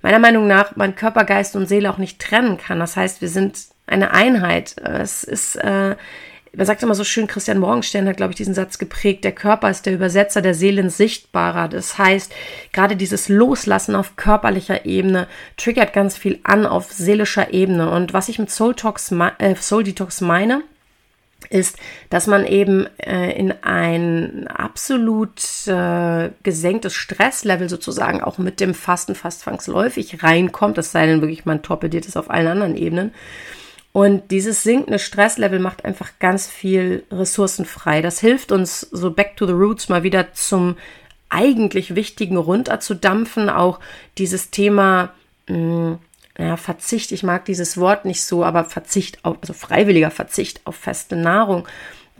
meiner 0.02 0.20
Meinung 0.20 0.48
nach 0.48 0.78
man 0.78 0.96
Körper, 0.96 1.26
Geist 1.26 1.58
und 1.58 1.68
Seele 1.68 1.90
auch 1.90 1.98
nicht 1.98 2.22
trennen 2.22 2.58
kann. 2.58 2.80
Das 2.80 2.96
heißt, 2.96 3.20
wir 3.20 3.30
sind 3.30 3.58
eine 3.86 4.12
Einheit. 4.12 4.78
Es 4.82 5.26
ist 5.26 5.58
äh, 5.58 5.98
man 6.56 6.66
sagt 6.66 6.84
immer 6.84 6.96
so 6.96 7.04
schön, 7.04 7.28
Christian 7.28 7.60
Morgenstern 7.60 8.08
hat, 8.08 8.18
glaube 8.18 8.32
ich, 8.32 8.38
diesen 8.38 8.54
Satz 8.54 8.78
geprägt, 8.78 9.24
der 9.24 9.32
Körper 9.32 9.70
ist 9.70 9.86
der 9.86 9.94
Übersetzer 9.94 10.42
der 10.42 10.54
Seelen 10.54 10.90
sichtbarer. 10.90 11.68
Das 11.68 11.98
heißt, 11.98 12.34
gerade 12.74 12.96
dieses 12.96 13.30
Loslassen 13.30 13.96
auf 13.96 14.16
körperlicher 14.16 14.86
Ebene 14.86 15.28
triggert 15.58 15.94
ganz 15.94 16.18
viel 16.18 16.40
an 16.44 16.66
auf 16.66 16.92
seelischer 16.92 17.54
Ebene. 17.54 17.90
Und 17.90 18.14
was 18.14 18.30
ich 18.30 18.40
mit 18.40 18.52
Soul, 18.52 18.76
Talks, 18.76 19.12
äh, 19.12 19.56
Soul 19.56 19.84
Detox 19.84 20.22
meine, 20.22 20.64
ist, 21.50 21.78
dass 22.10 22.28
man 22.28 22.46
eben 22.46 22.88
äh, 22.98 23.32
in 23.38 23.54
ein 23.64 24.48
absolut 24.48 25.42
äh, 25.68 26.32
gesenktes 26.44 26.94
Stresslevel 26.94 27.70
sozusagen 27.70 28.22
auch 28.22 28.38
mit 28.38 28.60
dem 28.60 28.74
Fasten 28.74 29.16
fast 29.16 29.42
zwangsläufig 29.42 30.24
reinkommt, 30.24 30.78
das 30.78 30.92
sei 30.92 31.06
denn 31.06 31.22
wirklich, 31.22 31.46
man 31.46 31.62
torpediert 31.62 32.08
es 32.08 32.18
auf 32.18 32.30
allen 32.30 32.48
anderen 32.48 32.76
Ebenen. 32.76 33.14
Und 33.96 34.30
dieses 34.30 34.62
sinkende 34.62 35.00
Stresslevel 35.00 35.60
macht 35.60 35.86
einfach 35.86 36.20
ganz 36.20 36.48
viel 36.48 37.06
Ressourcen 37.10 37.64
frei. 37.64 38.02
Das 38.02 38.20
hilft 38.20 38.52
uns, 38.52 38.82
so 38.82 39.10
back 39.10 39.38
to 39.38 39.48
the 39.48 39.54
roots 39.54 39.88
mal 39.88 40.04
wieder 40.04 40.34
zum 40.34 40.76
eigentlich 41.30 41.96
Wichtigen 41.96 42.36
runterzudampfen. 42.36 43.50
Auch 43.50 43.80
dieses 44.18 44.52
Thema, 44.52 45.14
mh, 45.48 45.56
hm, 45.56 46.00
ja, 46.38 46.58
Verzicht, 46.58 47.14
ich 47.14 47.24
mag 47.24 47.46
dieses 47.46 47.78
Wort 47.78 48.04
nicht 48.04 48.22
so, 48.22 48.44
aber 48.44 48.66
Verzicht 48.66 49.24
auf, 49.24 49.38
also 49.40 49.54
freiwilliger 49.54 50.12
Verzicht 50.12 50.60
auf 50.66 50.76
feste 50.76 51.16
Nahrung, 51.16 51.66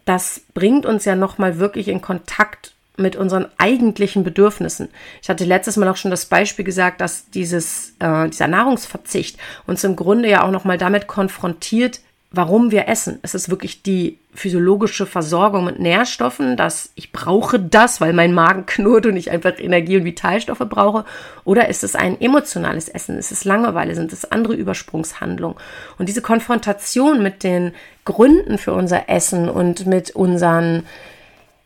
das 0.06 0.44
bringt 0.54 0.86
uns 0.86 1.04
ja 1.04 1.18
nochmal 1.18 1.60
wirklich 1.60 1.90
in 1.90 2.00
Kontakt 2.00 2.74
mit 2.98 3.16
unseren 3.16 3.48
eigentlichen 3.58 4.24
Bedürfnissen. 4.24 4.90
Ich 5.22 5.30
hatte 5.30 5.46
letztes 5.46 5.78
Mal 5.78 5.88
auch 5.88 5.98
schon 5.98 6.12
das 6.12 6.26
Beispiel 6.26 6.66
gesagt, 6.66 7.02
dass 7.02 7.30
dieses, 7.30 7.94
äh, 8.00 8.30
dieser 8.30 8.48
Nahrungsverzicht 8.48 9.38
uns 9.68 9.84
im 9.84 9.96
Grunde 9.96 10.30
ja 10.30 10.44
auch 10.44 10.52
nochmal 10.52 10.78
damit 10.78 11.08
konfrontiert, 11.08 12.00
warum 12.36 12.72
wir 12.72 12.88
essen. 12.88 13.20
Es 13.22 13.34
ist 13.34 13.50
wirklich 13.50 13.82
die 13.82 14.20
physiologische 14.34 15.06
Versorgung 15.06 15.66
mit 15.66 15.80
Nährstoffen, 15.80 16.58
dass 16.58 16.92
ich 16.96 17.12
brauche 17.12 17.60
das, 17.60 18.02
weil 18.02 18.14
mein 18.14 18.34
Magen 18.34 18.66
knurrt 18.66 19.06
und 19.06 19.16
ich 19.16 19.32
einfach 19.32 19.58
Energie 19.58 19.98
und 19.98 20.06
Vitalstoffe 20.06 20.66
brauche. 20.70 21.06
Oder 21.46 21.70
ist 21.70 21.84
es 21.84 21.96
ein 21.96 22.20
emotionales 22.20 22.90
Essen? 22.90 23.18
Ist 23.18 23.32
es 23.32 23.46
Langeweile? 23.46 23.96
Sind 23.96 24.12
es 24.12 24.30
andere 24.30 24.54
Übersprungshandlungen? 24.54 25.58
Und 25.98 26.10
diese 26.10 26.22
Konfrontation 26.22 27.24
mit 27.24 27.44
den 27.44 27.74
Gründen 28.04 28.58
für 28.58 28.74
unser 28.74 29.10
Essen 29.10 29.50
und 29.50 29.86
mit 29.86 30.12
unseren 30.12 30.84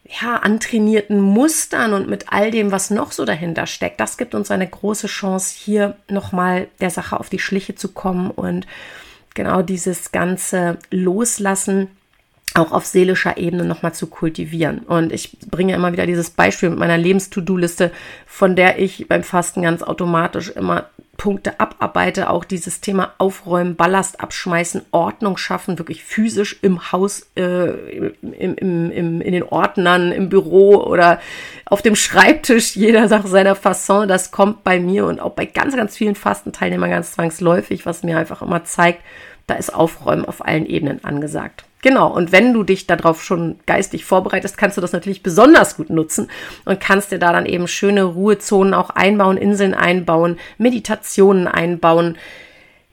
ja, 0.10 0.38
antrainierten 0.38 1.22
Mustern 1.22 1.94
und 1.94 2.10
mit 2.10 2.32
all 2.32 2.50
dem, 2.52 2.72
was 2.72 2.90
noch 2.90 3.12
so 3.12 3.26
dahinter 3.26 3.68
steckt, 3.68 4.00
das 4.00 4.18
gibt 4.18 4.34
uns 4.34 4.50
eine 4.50 4.68
große 4.68 5.08
Chance, 5.08 5.56
hier 5.56 5.98
nochmal 6.10 6.68
der 6.82 6.90
Sache 6.90 7.20
auf 7.20 7.30
die 7.30 7.40
Schliche 7.40 7.76
zu 7.76 7.90
kommen 7.90 8.32
und 8.32 8.66
genau 9.36 9.62
dieses 9.62 10.12
ganze 10.12 10.80
Loslassen 10.90 11.90
auch 12.56 12.72
auf 12.72 12.86
seelischer 12.86 13.38
Ebene 13.38 13.64
nochmal 13.64 13.94
zu 13.94 14.08
kultivieren. 14.08 14.80
Und 14.80 15.12
ich 15.12 15.38
bringe 15.50 15.76
immer 15.76 15.92
wieder 15.92 16.06
dieses 16.06 16.32
Beispiel 16.32 16.70
mit 16.70 16.80
meiner 16.80 16.98
Lebens-To-Do-Liste, 16.98 17.92
von 18.26 18.56
der 18.56 18.80
ich 18.80 19.08
beim 19.08 19.24
Fasten 19.24 19.62
ganz 19.62 19.84
automatisch 19.84 20.50
immer 20.50 20.86
Punkte 21.20 21.60
abarbeite, 21.60 22.30
auch 22.30 22.46
dieses 22.46 22.80
Thema 22.80 23.14
Aufräumen, 23.18 23.76
Ballast 23.76 24.22
abschmeißen, 24.22 24.84
Ordnung 24.92 25.36
schaffen, 25.36 25.78
wirklich 25.78 26.04
physisch 26.04 26.58
im 26.62 26.94
Haus, 26.94 27.28
äh, 27.36 27.72
im, 27.72 28.14
im, 28.56 28.92
im, 28.92 29.22
in 29.22 29.32
den 29.34 29.44
Ordnern, 29.44 30.14
im 30.14 30.30
Büro 30.30 30.78
oder 30.78 31.20
auf 31.66 31.82
dem 31.82 31.98
Schreibtisch, 31.98 32.76
jeder 32.78 33.10
sagt 33.10 33.28
seiner 33.28 33.56
Fasson, 33.56 34.08
das 34.08 34.32
kommt 34.32 34.64
bei 34.64 34.80
mir 34.80 35.06
und 35.06 35.20
auch 35.20 35.34
bei 35.34 35.46
ganz, 35.46 35.76
ganz 35.76 35.98
vielen 35.98 36.16
Fastenteilnehmern 36.16 36.90
ganz 36.90 37.12
zwangsläufig, 37.12 37.86
was 37.86 38.02
mir 38.02 38.18
einfach 38.18 38.42
immer 38.42 38.64
zeigt, 38.64 39.02
da 39.46 39.56
ist 39.56 39.74
Aufräumen 39.74 40.24
auf 40.24 40.46
allen 40.46 40.66
Ebenen 40.66 41.04
angesagt. 41.04 41.66
Genau, 41.82 42.14
und 42.14 42.32
wenn 42.34 42.54
du 42.54 42.64
dich 42.64 42.88
darauf 42.88 43.24
schon 43.24 43.56
geistig 43.66 44.04
vorbereitest, 44.04 44.58
kannst 44.58 44.76
du 44.76 44.82
das 44.82 44.92
natürlich 44.92 45.24
besonders 45.24 45.78
gut 45.78 45.90
nutzen 45.90 46.30
und 46.66 46.82
kannst 46.82 47.12
dir 47.12 47.20
da 47.20 47.32
dann 47.32 47.46
eben 47.46 47.68
schöne 47.70 48.04
Ruhezonen 48.04 48.74
auch 48.74 48.90
einbauen, 48.90 49.38
Inseln 49.38 49.74
einbauen, 49.74 50.38
Meditationen 50.58 51.48
einbauen, 51.48 52.18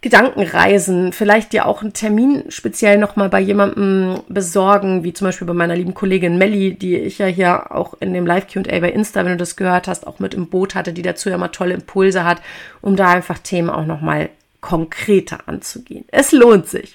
Gedankenreisen, 0.02 1.12
vielleicht 1.12 1.52
dir 1.52 1.66
auch 1.66 1.83
einen 1.83 1.93
Termin 1.93 2.45
speziell 2.49 2.97
nochmal 2.97 3.28
bei 3.28 3.40
jemandem 3.40 4.21
besorgen, 4.28 5.02
wie 5.02 5.12
zum 5.12 5.26
Beispiel 5.26 5.49
bei 5.49 5.55
meiner 5.55 5.75
lieben 5.75 5.95
Kollegin 5.95 6.38
Melli, 6.38 6.75
die 6.75 6.97
ich 6.97 7.19
ja 7.19 7.26
hier 7.26 7.75
auch 7.75 7.95
in 7.99 8.14
dem 8.14 8.25
Live-QA 8.25 8.78
bei 8.78 8.93
Insta, 8.93 9.25
wenn 9.25 9.33
du 9.33 9.38
das 9.38 9.57
gehört 9.57 9.88
hast, 9.88 10.07
auch 10.07 10.21
mit 10.21 10.33
im 10.33 10.47
Boot 10.47 10.76
hatte, 10.76 10.93
die 10.93 11.02
dazu 11.02 11.28
ja 11.28 11.38
mal 11.38 11.49
tolle 11.49 11.75
Impulse 11.75 12.23
hat, 12.23 12.40
um 12.83 12.95
da 12.95 13.09
einfach 13.09 13.38
Themen 13.38 13.69
auch 13.69 13.85
nochmal 13.85 14.28
konkreter 14.61 15.40
anzugehen. 15.47 16.05
Es 16.09 16.31
lohnt 16.31 16.69
sich. 16.69 16.95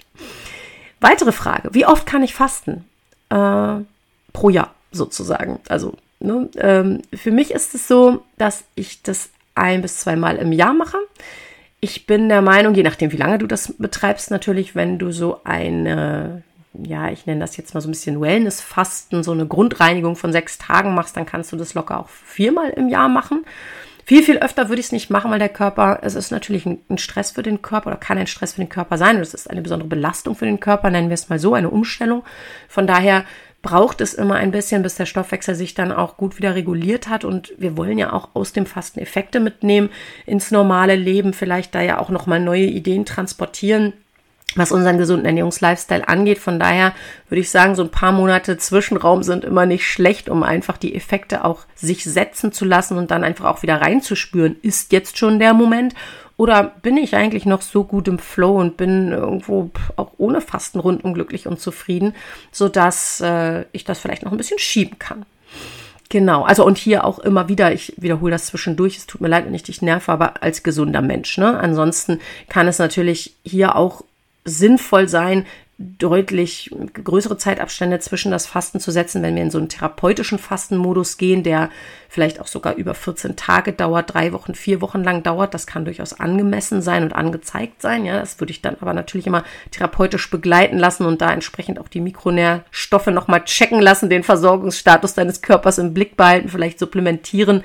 Weitere 1.01 1.31
Frage, 1.31 1.69
wie 1.73 1.85
oft 1.85 2.05
kann 2.05 2.23
ich 2.23 2.33
fasten? 2.35 2.85
Äh, 3.29 3.77
pro 4.33 4.49
Jahr 4.49 4.73
sozusagen. 4.91 5.59
Also 5.67 5.95
ne, 6.19 6.49
ähm, 6.57 7.01
für 7.13 7.31
mich 7.31 7.51
ist 7.51 7.73
es 7.73 7.87
so, 7.87 8.23
dass 8.37 8.63
ich 8.75 9.01
das 9.01 9.29
ein 9.55 9.81
bis 9.81 9.97
zweimal 9.97 10.37
im 10.37 10.51
Jahr 10.51 10.73
mache. 10.73 10.97
Ich 11.79 12.05
bin 12.05 12.29
der 12.29 12.43
Meinung, 12.43 12.75
je 12.75 12.83
nachdem, 12.83 13.11
wie 13.11 13.17
lange 13.17 13.39
du 13.39 13.47
das 13.47 13.73
betreibst, 13.77 14.29
natürlich, 14.29 14.75
wenn 14.75 14.99
du 14.99 15.11
so 15.11 15.41
eine, 15.43 16.43
ja, 16.73 17.09
ich 17.09 17.25
nenne 17.25 17.39
das 17.41 17.57
jetzt 17.57 17.73
mal 17.73 17.81
so 17.81 17.89
ein 17.89 17.91
bisschen 17.91 18.21
Wellness-Fasten, 18.21 19.23
so 19.23 19.31
eine 19.31 19.47
Grundreinigung 19.47 20.15
von 20.15 20.31
sechs 20.31 20.59
Tagen 20.59 20.93
machst, 20.93 21.17
dann 21.17 21.25
kannst 21.25 21.51
du 21.51 21.57
das 21.57 21.73
locker 21.73 21.99
auch 21.99 22.09
viermal 22.09 22.69
im 22.69 22.87
Jahr 22.87 23.09
machen. 23.09 23.43
Viel, 24.11 24.23
viel 24.23 24.39
öfter 24.39 24.67
würde 24.67 24.81
ich 24.81 24.87
es 24.87 24.91
nicht 24.91 25.09
machen, 25.09 25.31
weil 25.31 25.39
der 25.39 25.47
Körper, 25.47 25.99
es 26.01 26.15
ist 26.15 26.31
natürlich 26.31 26.65
ein, 26.65 26.81
ein, 26.89 26.97
Stress 26.97 27.31
für 27.31 27.43
den 27.43 27.61
Körper 27.61 27.87
oder 27.91 27.95
kann 27.95 28.17
ein 28.17 28.27
Stress 28.27 28.55
für 28.55 28.59
den 28.59 28.67
Körper 28.67 28.97
sein. 28.97 29.15
Und 29.15 29.21
es 29.21 29.33
ist 29.33 29.49
eine 29.49 29.61
besondere 29.61 29.87
Belastung 29.87 30.35
für 30.35 30.43
den 30.43 30.59
Körper, 30.59 30.89
nennen 30.89 31.07
wir 31.07 31.13
es 31.13 31.29
mal 31.29 31.39
so, 31.39 31.53
eine 31.53 31.69
Umstellung. 31.69 32.21
Von 32.67 32.87
daher 32.87 33.23
braucht 33.61 34.01
es 34.01 34.13
immer 34.13 34.35
ein 34.35 34.51
bisschen, 34.51 34.83
bis 34.83 34.95
der 34.95 35.05
Stoffwechsel 35.05 35.55
sich 35.55 35.75
dann 35.75 35.93
auch 35.93 36.17
gut 36.17 36.37
wieder 36.37 36.55
reguliert 36.55 37.07
hat. 37.07 37.23
Und 37.23 37.53
wir 37.57 37.77
wollen 37.77 37.97
ja 37.97 38.11
auch 38.11 38.31
aus 38.33 38.51
dem 38.51 38.65
Fasten 38.65 38.99
Effekte 38.99 39.39
mitnehmen 39.39 39.89
ins 40.25 40.51
normale 40.51 40.97
Leben, 40.97 41.31
vielleicht 41.31 41.73
da 41.73 41.79
ja 41.79 41.97
auch 41.97 42.09
nochmal 42.09 42.41
neue 42.41 42.65
Ideen 42.65 43.05
transportieren 43.05 43.93
was 44.55 44.71
unseren 44.71 44.97
gesunden 44.97 45.25
Ernährungslifestyle 45.25 46.07
angeht. 46.07 46.39
Von 46.39 46.59
daher 46.59 46.93
würde 47.29 47.41
ich 47.41 47.49
sagen, 47.49 47.75
so 47.75 47.83
ein 47.83 47.91
paar 47.91 48.11
Monate 48.11 48.57
Zwischenraum 48.57 49.23
sind 49.23 49.45
immer 49.45 49.65
nicht 49.65 49.87
schlecht, 49.87 50.29
um 50.29 50.43
einfach 50.43 50.77
die 50.77 50.95
Effekte 50.95 51.45
auch 51.45 51.65
sich 51.75 52.03
setzen 52.03 52.51
zu 52.51 52.65
lassen 52.65 52.97
und 52.97 53.11
dann 53.11 53.23
einfach 53.23 53.45
auch 53.45 53.61
wieder 53.61 53.81
reinzuspüren. 53.81 54.57
Ist 54.61 54.91
jetzt 54.91 55.17
schon 55.17 55.39
der 55.39 55.53
Moment 55.53 55.93
oder 56.37 56.63
bin 56.81 56.97
ich 56.97 57.15
eigentlich 57.15 57.45
noch 57.45 57.61
so 57.61 57.83
gut 57.83 58.07
im 58.07 58.17
Flow 58.17 58.59
und 58.59 58.75
bin 58.75 59.11
irgendwo 59.11 59.69
auch 59.95 60.11
ohne 60.17 60.41
Fasten 60.41 60.79
rundum 60.79 61.13
glücklich 61.13 61.47
und 61.47 61.59
zufrieden, 61.59 62.15
sodass 62.51 63.21
äh, 63.21 63.65
ich 63.73 63.83
das 63.83 63.99
vielleicht 63.99 64.23
noch 64.23 64.31
ein 64.31 64.37
bisschen 64.37 64.59
schieben 64.59 64.97
kann. 64.97 65.25
Genau, 66.09 66.43
also 66.43 66.65
und 66.65 66.77
hier 66.77 67.05
auch 67.05 67.19
immer 67.19 67.47
wieder, 67.47 67.71
ich 67.71 67.93
wiederhole 67.97 68.31
das 68.31 68.47
zwischendurch, 68.47 68.97
es 68.97 69.05
tut 69.05 69.21
mir 69.21 69.29
leid, 69.29 69.45
wenn 69.45 69.53
ich 69.53 69.63
dich 69.63 69.81
nerve, 69.81 70.11
aber 70.11 70.43
als 70.43 70.61
gesunder 70.61 71.01
Mensch. 71.01 71.37
Ne? 71.37 71.57
Ansonsten 71.57 72.19
kann 72.49 72.67
es 72.67 72.79
natürlich 72.79 73.35
hier 73.45 73.77
auch 73.77 74.03
sinnvoll 74.43 75.07
sein, 75.07 75.45
deutlich 75.97 76.69
größere 76.93 77.37
Zeitabstände 77.37 77.99
zwischen 77.99 78.31
das 78.31 78.45
Fasten 78.45 78.79
zu 78.79 78.91
setzen, 78.91 79.23
wenn 79.23 79.35
wir 79.35 79.41
in 79.41 79.51
so 79.51 79.57
einen 79.57 79.69
therapeutischen 79.69 80.37
Fastenmodus 80.37 81.17
gehen, 81.17 81.43
der 81.43 81.69
vielleicht 82.07 82.39
auch 82.39 82.47
sogar 82.47 82.75
über 82.75 82.93
14 82.93 83.35
Tage 83.35 83.73
dauert, 83.73 84.13
drei 84.13 84.33
Wochen, 84.33 84.53
vier 84.53 84.81
Wochen 84.81 85.03
lang 85.03 85.23
dauert. 85.23 85.53
Das 85.53 85.65
kann 85.65 85.85
durchaus 85.85 86.19
angemessen 86.19 86.81
sein 86.81 87.03
und 87.03 87.13
angezeigt 87.13 87.81
sein. 87.81 88.05
Ja, 88.05 88.19
das 88.19 88.39
würde 88.39 88.51
ich 88.51 88.61
dann 88.61 88.77
aber 88.79 88.93
natürlich 88.93 89.27
immer 89.27 89.43
therapeutisch 89.71 90.29
begleiten 90.29 90.77
lassen 90.77 91.05
und 91.05 91.21
da 91.21 91.31
entsprechend 91.31 91.79
auch 91.79 91.87
die 91.87 92.01
Mikronährstoffe 92.01 93.07
nochmal 93.07 93.43
checken 93.45 93.81
lassen, 93.81 94.09
den 94.09 94.23
Versorgungsstatus 94.23 95.13
deines 95.13 95.41
Körpers 95.41 95.77
im 95.77 95.93
Blick 95.93 96.17
behalten, 96.17 96.49
vielleicht 96.49 96.79
supplementieren 96.79 97.63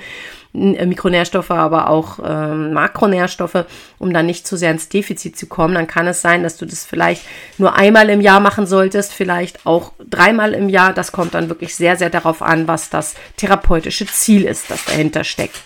Mikronährstoffe, 0.56 1.50
aber 1.50 1.90
auch 1.90 2.18
äh, 2.18 2.54
Makronährstoffe, 2.54 3.66
um 3.98 4.12
dann 4.12 4.26
nicht 4.26 4.46
zu 4.46 4.56
sehr 4.56 4.70
ins 4.70 4.88
Defizit 4.88 5.36
zu 5.36 5.46
kommen. 5.46 5.74
Dann 5.74 5.86
kann 5.86 6.06
es 6.06 6.22
sein, 6.22 6.42
dass 6.42 6.56
du 6.56 6.66
das 6.66 6.84
vielleicht 6.84 7.22
nur 7.58 7.74
einmal 7.74 8.08
im 8.08 8.20
Jahr 8.20 8.40
machen 8.40 8.66
solltest, 8.66 9.12
vielleicht 9.12 9.66
auch 9.66 9.92
dreimal 9.98 10.54
im 10.54 10.68
Jahr. 10.68 10.92
Das 10.92 11.12
kommt 11.12 11.34
dann 11.34 11.48
wirklich 11.48 11.74
sehr, 11.74 11.96
sehr 11.96 12.10
darauf 12.10 12.42
an, 12.42 12.66
was 12.68 12.90
das 12.90 13.14
therapeutische 13.36 14.06
Ziel 14.06 14.44
ist, 14.44 14.70
das 14.70 14.84
dahinter 14.84 15.24
steckt. 15.24 15.62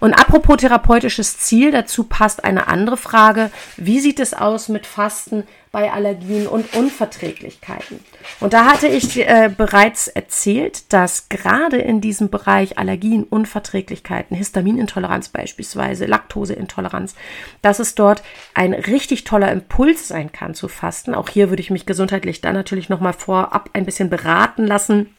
Und 0.00 0.12
apropos 0.12 0.58
therapeutisches 0.58 1.38
Ziel, 1.38 1.70
dazu 1.70 2.04
passt 2.04 2.44
eine 2.44 2.68
andere 2.68 2.96
Frage. 2.96 3.50
Wie 3.76 4.00
sieht 4.00 4.20
es 4.20 4.34
aus 4.34 4.68
mit 4.68 4.86
Fasten 4.86 5.44
bei 5.72 5.92
Allergien 5.92 6.46
und 6.46 6.74
Unverträglichkeiten? 6.74 8.00
Und 8.40 8.52
da 8.52 8.66
hatte 8.66 8.86
ich 8.86 9.18
äh, 9.18 9.50
bereits 9.56 10.08
erzählt, 10.08 10.92
dass 10.92 11.28
gerade 11.28 11.78
in 11.78 12.00
diesem 12.00 12.28
Bereich 12.28 12.78
Allergien, 12.78 13.24
Unverträglichkeiten, 13.24 14.36
Histaminintoleranz 14.36 15.30
beispielsweise, 15.30 16.06
Laktoseintoleranz, 16.06 17.14
dass 17.62 17.78
es 17.78 17.94
dort 17.94 18.22
ein 18.52 18.74
richtig 18.74 19.24
toller 19.24 19.52
Impuls 19.52 20.08
sein 20.08 20.32
kann 20.32 20.54
zu 20.54 20.68
fasten. 20.68 21.14
Auch 21.14 21.28
hier 21.28 21.48
würde 21.48 21.62
ich 21.62 21.70
mich 21.70 21.86
gesundheitlich 21.86 22.40
dann 22.40 22.54
natürlich 22.54 22.88
nochmal 22.88 23.14
vorab 23.14 23.70
ein 23.72 23.86
bisschen 23.86 24.10
beraten 24.10 24.66
lassen 24.66 25.14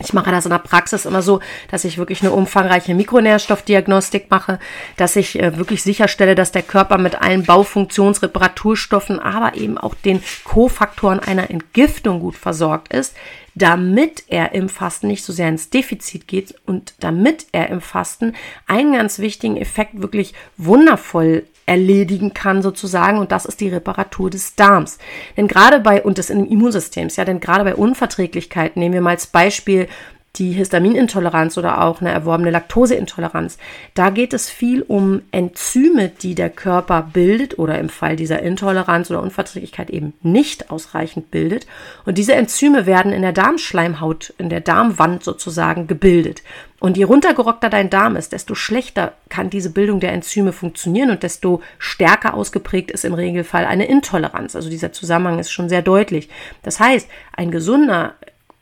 ich 0.00 0.12
mache 0.12 0.30
das 0.30 0.44
in 0.44 0.50
der 0.50 0.58
Praxis 0.58 1.06
immer 1.06 1.22
so, 1.22 1.40
dass 1.70 1.84
ich 1.84 1.96
wirklich 1.96 2.20
eine 2.20 2.32
umfangreiche 2.32 2.94
Mikronährstoffdiagnostik 2.94 4.30
mache, 4.30 4.58
dass 4.96 5.16
ich 5.16 5.40
äh, 5.40 5.56
wirklich 5.56 5.82
sicherstelle, 5.82 6.34
dass 6.34 6.52
der 6.52 6.62
Körper 6.62 6.98
mit 6.98 7.20
allen 7.22 7.44
Baufunktionsreparaturstoffen, 7.44 9.18
aber 9.18 9.56
eben 9.56 9.78
auch 9.78 9.94
den 9.94 10.22
Kofaktoren 10.44 11.20
einer 11.20 11.50
Entgiftung 11.50 12.20
gut 12.20 12.36
versorgt 12.36 12.92
ist, 12.92 13.16
damit 13.54 14.24
er 14.28 14.52
im 14.52 14.68
Fasten 14.68 15.06
nicht 15.06 15.24
so 15.24 15.32
sehr 15.32 15.48
ins 15.48 15.70
Defizit 15.70 16.28
geht 16.28 16.54
und 16.66 16.94
damit 17.00 17.46
er 17.52 17.70
im 17.70 17.80
Fasten 17.80 18.34
einen 18.66 18.92
ganz 18.92 19.18
wichtigen 19.18 19.56
Effekt 19.56 20.02
wirklich 20.02 20.34
wundervoll 20.58 21.44
erledigen 21.66 22.32
kann 22.32 22.62
sozusagen 22.62 23.18
und 23.18 23.32
das 23.32 23.44
ist 23.44 23.60
die 23.60 23.68
Reparatur 23.68 24.30
des 24.30 24.54
Darms. 24.54 24.98
Denn 25.36 25.48
gerade 25.48 25.80
bei 25.80 26.02
und 26.02 26.18
des 26.18 26.30
Immunsystems, 26.30 27.16
ja, 27.16 27.24
denn 27.24 27.40
gerade 27.40 27.64
bei 27.64 27.74
Unverträglichkeiten 27.74 28.80
nehmen 28.80 28.94
wir 28.94 29.00
mal 29.00 29.10
als 29.10 29.26
Beispiel 29.26 29.88
die 30.38 30.52
Histaminintoleranz 30.52 31.56
oder 31.58 31.82
auch 31.82 32.00
eine 32.00 32.10
erworbene 32.10 32.50
Laktoseintoleranz. 32.50 33.58
Da 33.94 34.10
geht 34.10 34.32
es 34.32 34.50
viel 34.50 34.82
um 34.82 35.22
Enzyme, 35.32 36.08
die 36.08 36.34
der 36.34 36.50
Körper 36.50 37.08
bildet 37.12 37.58
oder 37.58 37.78
im 37.78 37.88
Fall 37.88 38.16
dieser 38.16 38.42
Intoleranz 38.42 39.10
oder 39.10 39.22
Unverträglichkeit 39.22 39.90
eben 39.90 40.12
nicht 40.22 40.70
ausreichend 40.70 41.30
bildet. 41.30 41.66
Und 42.04 42.18
diese 42.18 42.34
Enzyme 42.34 42.86
werden 42.86 43.12
in 43.12 43.22
der 43.22 43.32
Darmschleimhaut, 43.32 44.34
in 44.38 44.48
der 44.48 44.60
Darmwand 44.60 45.24
sozusagen 45.24 45.86
gebildet. 45.86 46.42
Und 46.78 46.98
je 46.98 47.04
runtergerockter 47.04 47.70
dein 47.70 47.88
Darm 47.88 48.16
ist, 48.16 48.32
desto 48.32 48.54
schlechter 48.54 49.14
kann 49.30 49.48
diese 49.48 49.70
Bildung 49.70 49.98
der 49.98 50.12
Enzyme 50.12 50.52
funktionieren 50.52 51.10
und 51.10 51.22
desto 51.22 51.62
stärker 51.78 52.34
ausgeprägt 52.34 52.90
ist 52.90 53.04
im 53.04 53.14
Regelfall 53.14 53.64
eine 53.64 53.86
Intoleranz. 53.86 54.54
Also 54.54 54.68
dieser 54.68 54.92
Zusammenhang 54.92 55.38
ist 55.38 55.50
schon 55.50 55.70
sehr 55.70 55.82
deutlich. 55.82 56.28
Das 56.62 56.78
heißt, 56.78 57.08
ein 57.32 57.50
gesunder 57.50 58.14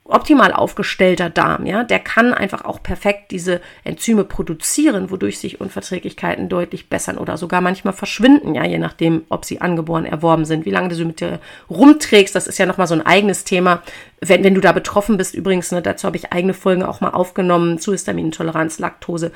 optimal 0.07 0.53
aufgestellter 0.53 1.31
Darm, 1.31 1.65
ja, 1.65 1.83
der 1.83 1.99
kann 1.99 2.35
einfach 2.35 2.67
auch 2.67 2.83
perfekt 2.83 3.31
diese 3.31 3.63
Enzyme 3.85 4.25
produzieren, 4.25 5.11
wodurch 5.11 5.39
sich 5.39 5.63
Unverträglichkeiten 5.63 6.51
deutlich 6.51 6.91
bessern 6.91 7.17
oder 7.17 7.39
sogar 7.39 7.63
manchmal 7.63 7.95
verschwinden, 7.95 8.55
ja, 8.55 8.65
je 8.67 8.79
nachdem, 8.79 9.25
ob 9.31 9.47
sie 9.47 9.63
angeboren, 9.63 10.05
erworben 10.05 10.45
sind, 10.45 10.67
wie 10.67 10.71
lange 10.71 10.89
du 10.89 10.95
sie 10.95 11.07
mit 11.07 11.21
dir 11.21 11.41
rumträgst, 11.71 12.35
das 12.35 12.47
ist 12.47 12.59
ja 12.59 12.67
nochmal 12.67 12.87
so 12.87 12.95
ein 12.95 13.07
eigenes 13.07 13.45
Thema. 13.45 13.83
Wenn, 14.21 14.45
wenn 14.45 14.55
du 14.55 14.61
da 14.61 14.73
betroffen 14.73 15.17
bist, 15.17 15.35
übrigens, 15.35 15.73
ne, 15.73 15.81
dazu 15.81 16.07
habe 16.07 16.19
ich 16.19 16.33
eigene 16.33 16.55
Folgen 16.55 16.83
auch 16.83 17.01
mal 17.01 17.11
aufgenommen 17.11 17.79
zu 17.79 17.93
Histaminintoleranz, 17.93 18.79
Laktose. 18.79 19.33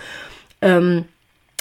Ähm, 0.60 1.06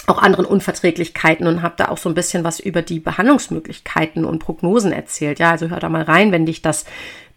auch 0.06 0.22
anderen 0.22 0.46
Unverträglichkeiten 0.46 1.46
und 1.46 1.60
habe 1.60 1.74
da 1.76 1.88
auch 1.88 1.98
so 1.98 2.08
ein 2.08 2.14
bisschen 2.14 2.42
was 2.42 2.60
über 2.60 2.80
die 2.80 2.98
Behandlungsmöglichkeiten 2.98 4.24
und 4.24 4.38
Prognosen 4.38 4.92
erzählt. 4.92 5.38
Ja, 5.38 5.50
also 5.50 5.68
hör 5.68 5.80
da 5.80 5.88
mal 5.90 6.02
rein, 6.02 6.32
wenn 6.32 6.46
dich 6.46 6.62
das 6.62 6.86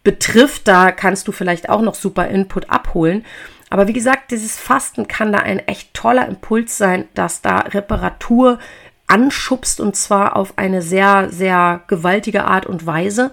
betrifft. 0.02 0.68
Da 0.68 0.92
kannst 0.92 1.28
du 1.28 1.32
vielleicht 1.32 1.68
auch 1.68 1.82
noch 1.82 1.94
super 1.94 2.28
Input 2.28 2.70
abholen. 2.70 3.24
Aber 3.70 3.88
wie 3.88 3.94
gesagt, 3.94 4.30
dieses 4.30 4.58
Fasten 4.58 5.08
kann 5.08 5.32
da 5.32 5.38
ein 5.38 5.60
echt 5.60 5.94
toller 5.94 6.28
Impuls 6.28 6.76
sein, 6.76 7.06
dass 7.14 7.40
da 7.40 7.58
Reparatur 7.60 8.58
anschubst 9.06 9.80
und 9.80 9.96
zwar 9.96 10.36
auf 10.36 10.58
eine 10.58 10.82
sehr, 10.82 11.30
sehr 11.30 11.82
gewaltige 11.86 12.44
Art 12.44 12.66
und 12.66 12.84
Weise. 12.86 13.30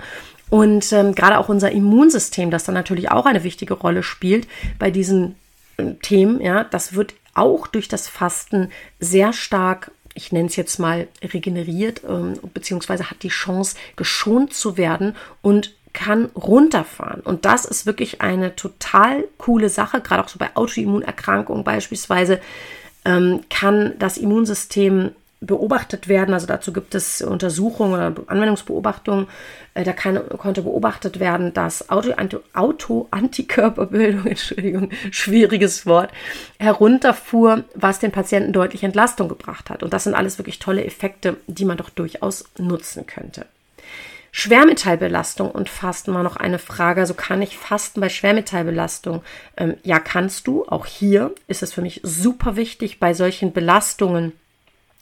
Und 0.49 0.91
ähm, 0.93 1.13
gerade 1.13 1.38
auch 1.38 1.49
unser 1.49 1.71
Immunsystem, 1.71 2.51
das 2.51 2.63
dann 2.63 2.73
natürlich 2.73 3.11
auch 3.11 3.25
eine 3.25 3.43
wichtige 3.43 3.75
Rolle 3.75 4.01
spielt 4.01 4.47
bei 4.79 4.91
diesen 4.91 5.35
äh, 5.77 5.93
Themen, 6.01 6.41
ja, 6.41 6.63
das 6.63 6.93
wird 6.93 7.13
auch 7.35 7.67
durch 7.67 7.88
das 7.88 8.07
Fasten 8.07 8.71
sehr 8.99 9.31
stark 9.33 9.91
ich 10.19 10.33
nenne 10.33 10.47
es 10.47 10.57
jetzt 10.57 10.79
mal 10.79 11.07
regeneriert, 11.23 12.01
ähm, 12.07 12.33
beziehungsweise 12.53 13.09
hat 13.09 13.23
die 13.23 13.29
Chance, 13.29 13.77
geschont 13.95 14.53
zu 14.53 14.75
werden 14.75 15.15
und 15.41 15.75
kann 15.93 16.25
runterfahren. 16.36 17.22
Und 17.22 17.46
das 17.46 17.65
ist 17.65 17.86
wirklich 17.86 18.22
eine 18.22 18.55
total 18.55 19.25
coole 19.38 19.69
Sache, 19.69 20.01
gerade 20.01 20.24
auch 20.24 20.29
so 20.29 20.39
bei 20.39 20.55
Autoimmunerkrankungen 20.55 21.63
beispielsweise, 21.63 22.39
ähm, 23.05 23.41
kann 23.50 23.93
das 24.00 24.17
Immunsystem 24.17 25.12
beobachtet 25.41 26.08
werden. 26.10 26.34
Also 26.34 26.48
dazu 26.48 26.74
gibt 26.74 26.96
es 26.96 27.22
Untersuchungen 27.22 27.93
oder 27.93 28.13
Anwendungsbeobachtungen. 28.27 29.27
Äh, 29.74 29.86
da 29.86 29.93
kann, 29.93 30.19
konnte 30.38 30.63
beobachtet 30.63 31.19
werden, 31.19 31.53
dass 31.53 31.89
Auto-Antikörperbildung, 31.89 34.22
Auto 34.22 34.27
Entschuldigung, 34.29 34.89
schwieriges 35.12 35.86
Wort, 35.86 36.12
herunterfuhr, 36.60 37.63
was 37.74 38.00
den 38.00 38.12
Patienten 38.12 38.51
deutlich 38.51 38.84
Entlastung 38.84 39.29
gebracht 39.29 39.69
hat. 39.69 39.81
Und 39.81 39.93
das 39.93 40.03
sind 40.03 40.13
alles 40.13 40.38
wirklich 40.38 40.60
tolle 40.60 40.84
Effekte, 40.84 41.38
die 41.48 41.63
man 41.65 41.77
doch 41.77 41.89
durchaus 41.89 42.43
nutzen 42.58 43.08
könnte. 43.08 43.46
Schwermetallbelastung 44.39 45.51
und 45.51 45.67
Fasten 45.67 46.13
war 46.13 46.24
noch 46.24 46.38
eine 46.38 46.60
Frage. 46.60 47.01
Also 47.01 47.13
kann 47.13 47.41
ich 47.41 47.58
fasten 47.58 48.00
bei 48.00 48.08
Schwermetallbelastung? 48.08 49.22
Ähm, 49.58 49.75
ja, 49.84 50.00
kannst 50.00 50.48
du. 50.48 50.65
Auch 50.65 50.86
hier 50.86 51.36
ist 51.48 51.62
es 51.62 51.74
für 51.74 51.81
mich 51.81 52.00
super 52.03 52.55
wichtig, 52.55 53.00
bei 53.00 53.13
solchen 53.13 53.51
Belastungen, 53.51 54.31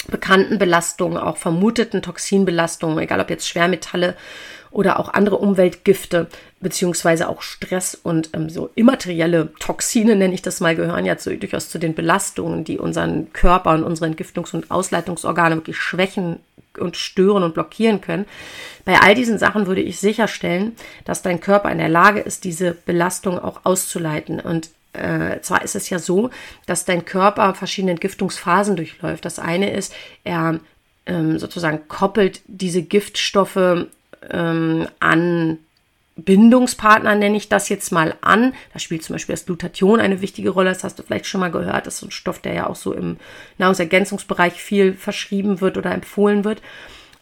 bekannten 0.07 0.57
Belastungen, 0.57 1.19
auch 1.19 1.37
vermuteten 1.37 2.01
Toxinbelastungen, 2.01 2.97
egal 2.97 3.19
ob 3.19 3.29
jetzt 3.29 3.47
Schwermetalle 3.47 4.15
oder 4.71 4.99
auch 4.99 5.09
andere 5.13 5.37
Umweltgifte, 5.37 6.27
beziehungsweise 6.59 7.29
auch 7.29 7.43
Stress 7.43 7.93
und 7.93 8.31
ähm, 8.33 8.49
so 8.49 8.71
immaterielle 8.73 9.53
Toxine, 9.59 10.15
nenne 10.15 10.33
ich 10.33 10.41
das 10.41 10.61
mal, 10.61 10.75
gehören 10.75 11.05
ja 11.05 11.17
zu, 11.17 11.37
durchaus 11.37 11.69
zu 11.69 11.77
den 11.77 11.93
Belastungen, 11.93 12.63
die 12.63 12.79
unseren 12.79 13.31
Körper 13.33 13.75
und 13.75 13.83
unsere 13.83 14.09
Entgiftungs- 14.09 14.55
und 14.55 14.71
Ausleitungsorgane 14.71 15.55
wirklich 15.55 15.77
schwächen 15.77 16.39
und 16.79 16.97
stören 16.97 17.43
und 17.43 17.53
blockieren 17.53 18.01
können. 18.01 18.25
Bei 18.85 18.99
all 19.01 19.15
diesen 19.15 19.37
Sachen 19.37 19.67
würde 19.67 19.81
ich 19.81 19.99
sicherstellen, 19.99 20.75
dass 21.05 21.21
dein 21.21 21.41
Körper 21.41 21.71
in 21.71 21.77
der 21.77 21.89
Lage 21.89 22.19
ist, 22.19 22.43
diese 22.43 22.71
Belastung 22.73 23.39
auch 23.39 23.61
auszuleiten. 23.63 24.39
Und 24.39 24.69
äh, 24.93 25.41
zwar 25.41 25.63
ist 25.63 25.75
es 25.75 25.89
ja 25.89 25.99
so, 25.99 26.29
dass 26.65 26.85
dein 26.85 27.05
Körper 27.05 27.53
verschiedene 27.53 27.91
Entgiftungsphasen 27.91 28.75
durchläuft. 28.75 29.25
Das 29.25 29.39
eine 29.39 29.71
ist, 29.71 29.93
er 30.23 30.59
ähm, 31.05 31.39
sozusagen 31.39 31.87
koppelt 31.87 32.41
diese 32.47 32.81
Giftstoffe 32.81 33.87
ähm, 34.29 34.87
an 34.99 35.59
Bindungspartner 36.17 37.15
nenne 37.15 37.37
ich 37.37 37.47
das 37.47 37.69
jetzt 37.69 37.91
mal 37.91 38.15
an. 38.21 38.53
Da 38.73 38.79
spielt 38.79 39.03
zum 39.03 39.13
Beispiel 39.13 39.33
das 39.33 39.45
Glutathion 39.45 39.99
eine 39.99 40.21
wichtige 40.21 40.49
Rolle. 40.49 40.69
Das 40.69 40.83
hast 40.83 40.97
du 40.97 41.03
vielleicht 41.03 41.27
schon 41.27 41.41
mal 41.41 41.51
gehört. 41.51 41.87
Das 41.87 41.97
ist 41.97 42.03
ein 42.03 42.11
Stoff, 42.11 42.39
der 42.39 42.53
ja 42.53 42.67
auch 42.67 42.75
so 42.75 42.93
im 42.93 43.17
Nahrungsergänzungsbereich 43.59 44.53
viel 44.53 44.93
verschrieben 44.93 45.61
wird 45.61 45.77
oder 45.77 45.91
empfohlen 45.93 46.43
wird. 46.43 46.61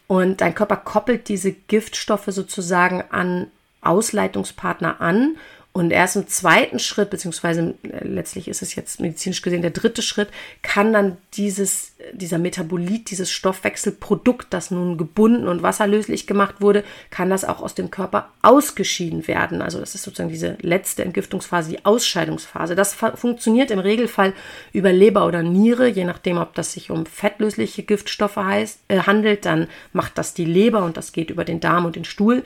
Und 0.06 0.40
dein 0.40 0.54
Körper 0.54 0.76
koppelt 0.76 1.28
diese 1.28 1.52
Giftstoffe 1.52 2.28
sozusagen 2.28 3.04
an 3.10 3.48
Ausleitungspartner 3.82 5.00
an 5.00 5.36
und 5.76 5.90
erst 5.90 6.16
im 6.16 6.26
zweiten 6.26 6.78
Schritt, 6.78 7.10
beziehungsweise 7.10 7.74
äh, 7.82 8.08
letztlich 8.08 8.48
ist 8.48 8.62
es 8.62 8.74
jetzt 8.76 8.98
medizinisch 8.98 9.42
gesehen 9.42 9.60
der 9.60 9.72
dritte 9.72 10.00
Schritt, 10.00 10.30
kann 10.62 10.90
dann 10.94 11.18
dieses, 11.34 11.92
dieser 12.14 12.38
Metabolit, 12.38 13.10
dieses 13.10 13.30
Stoffwechselprodukt, 13.30 14.46
das 14.54 14.70
nun 14.70 14.96
gebunden 14.96 15.46
und 15.46 15.62
wasserlöslich 15.62 16.26
gemacht 16.26 16.62
wurde, 16.62 16.82
kann 17.10 17.28
das 17.28 17.44
auch 17.44 17.60
aus 17.60 17.74
dem 17.74 17.90
Körper 17.90 18.30
ausgeschieden 18.40 19.28
werden. 19.28 19.60
Also 19.60 19.78
das 19.78 19.94
ist 19.94 20.04
sozusagen 20.04 20.30
diese 20.30 20.56
letzte 20.62 21.04
Entgiftungsphase, 21.04 21.72
die 21.72 21.84
Ausscheidungsphase. 21.84 22.74
Das 22.74 22.94
funktioniert 22.94 23.70
im 23.70 23.78
Regelfall 23.78 24.32
über 24.72 24.94
Leber 24.94 25.26
oder 25.26 25.42
Niere, 25.42 25.88
je 25.88 26.04
nachdem, 26.04 26.38
ob 26.38 26.54
das 26.54 26.72
sich 26.72 26.90
um 26.90 27.04
fettlösliche 27.04 27.82
Giftstoffe 27.82 28.36
heißt, 28.36 28.78
äh, 28.88 29.00
handelt, 29.00 29.44
dann 29.44 29.66
macht 29.92 30.16
das 30.16 30.32
die 30.32 30.46
Leber 30.46 30.86
und 30.86 30.96
das 30.96 31.12
geht 31.12 31.28
über 31.28 31.44
den 31.44 31.60
Darm 31.60 31.84
und 31.84 31.96
den 31.96 32.06
Stuhl. 32.06 32.44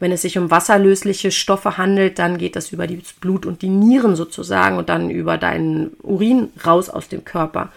Wenn 0.00 0.12
es 0.12 0.22
sich 0.22 0.38
um 0.38 0.50
wasserlösliche 0.50 1.30
Stoffe 1.30 1.76
handelt, 1.76 2.18
dann 2.18 2.38
geht 2.38 2.56
das 2.56 2.72
über 2.72 2.86
das 2.86 3.12
Blut 3.14 3.46
und 3.46 3.62
die 3.62 3.68
Nieren 3.68 4.14
sozusagen 4.16 4.78
und 4.78 4.88
dann 4.88 5.10
über 5.10 5.38
deinen 5.38 5.96
Urin 6.02 6.50
raus 6.64 6.88
aus 6.88 7.08
dem 7.08 7.24
Körper. 7.24 7.72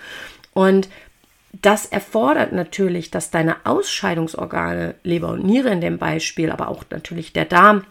Und 0.54 0.90
das 1.62 1.86
erfordert 1.86 2.54
natürlich, 2.54 3.12
dass 3.12 3.32
deine 3.32 3.66
Ausscheidungsorgane, 3.66 4.96
Leber 5.04 5.30
und 5.30 5.46
Niere 5.46 5.70
in 5.70 5.82
dem 5.82 5.98
Beispiel, 5.98 6.51
aber 6.51 6.70
auch 6.70 6.84
natürlich 6.90 7.34
der 7.34 7.46
Darm, 7.46 7.84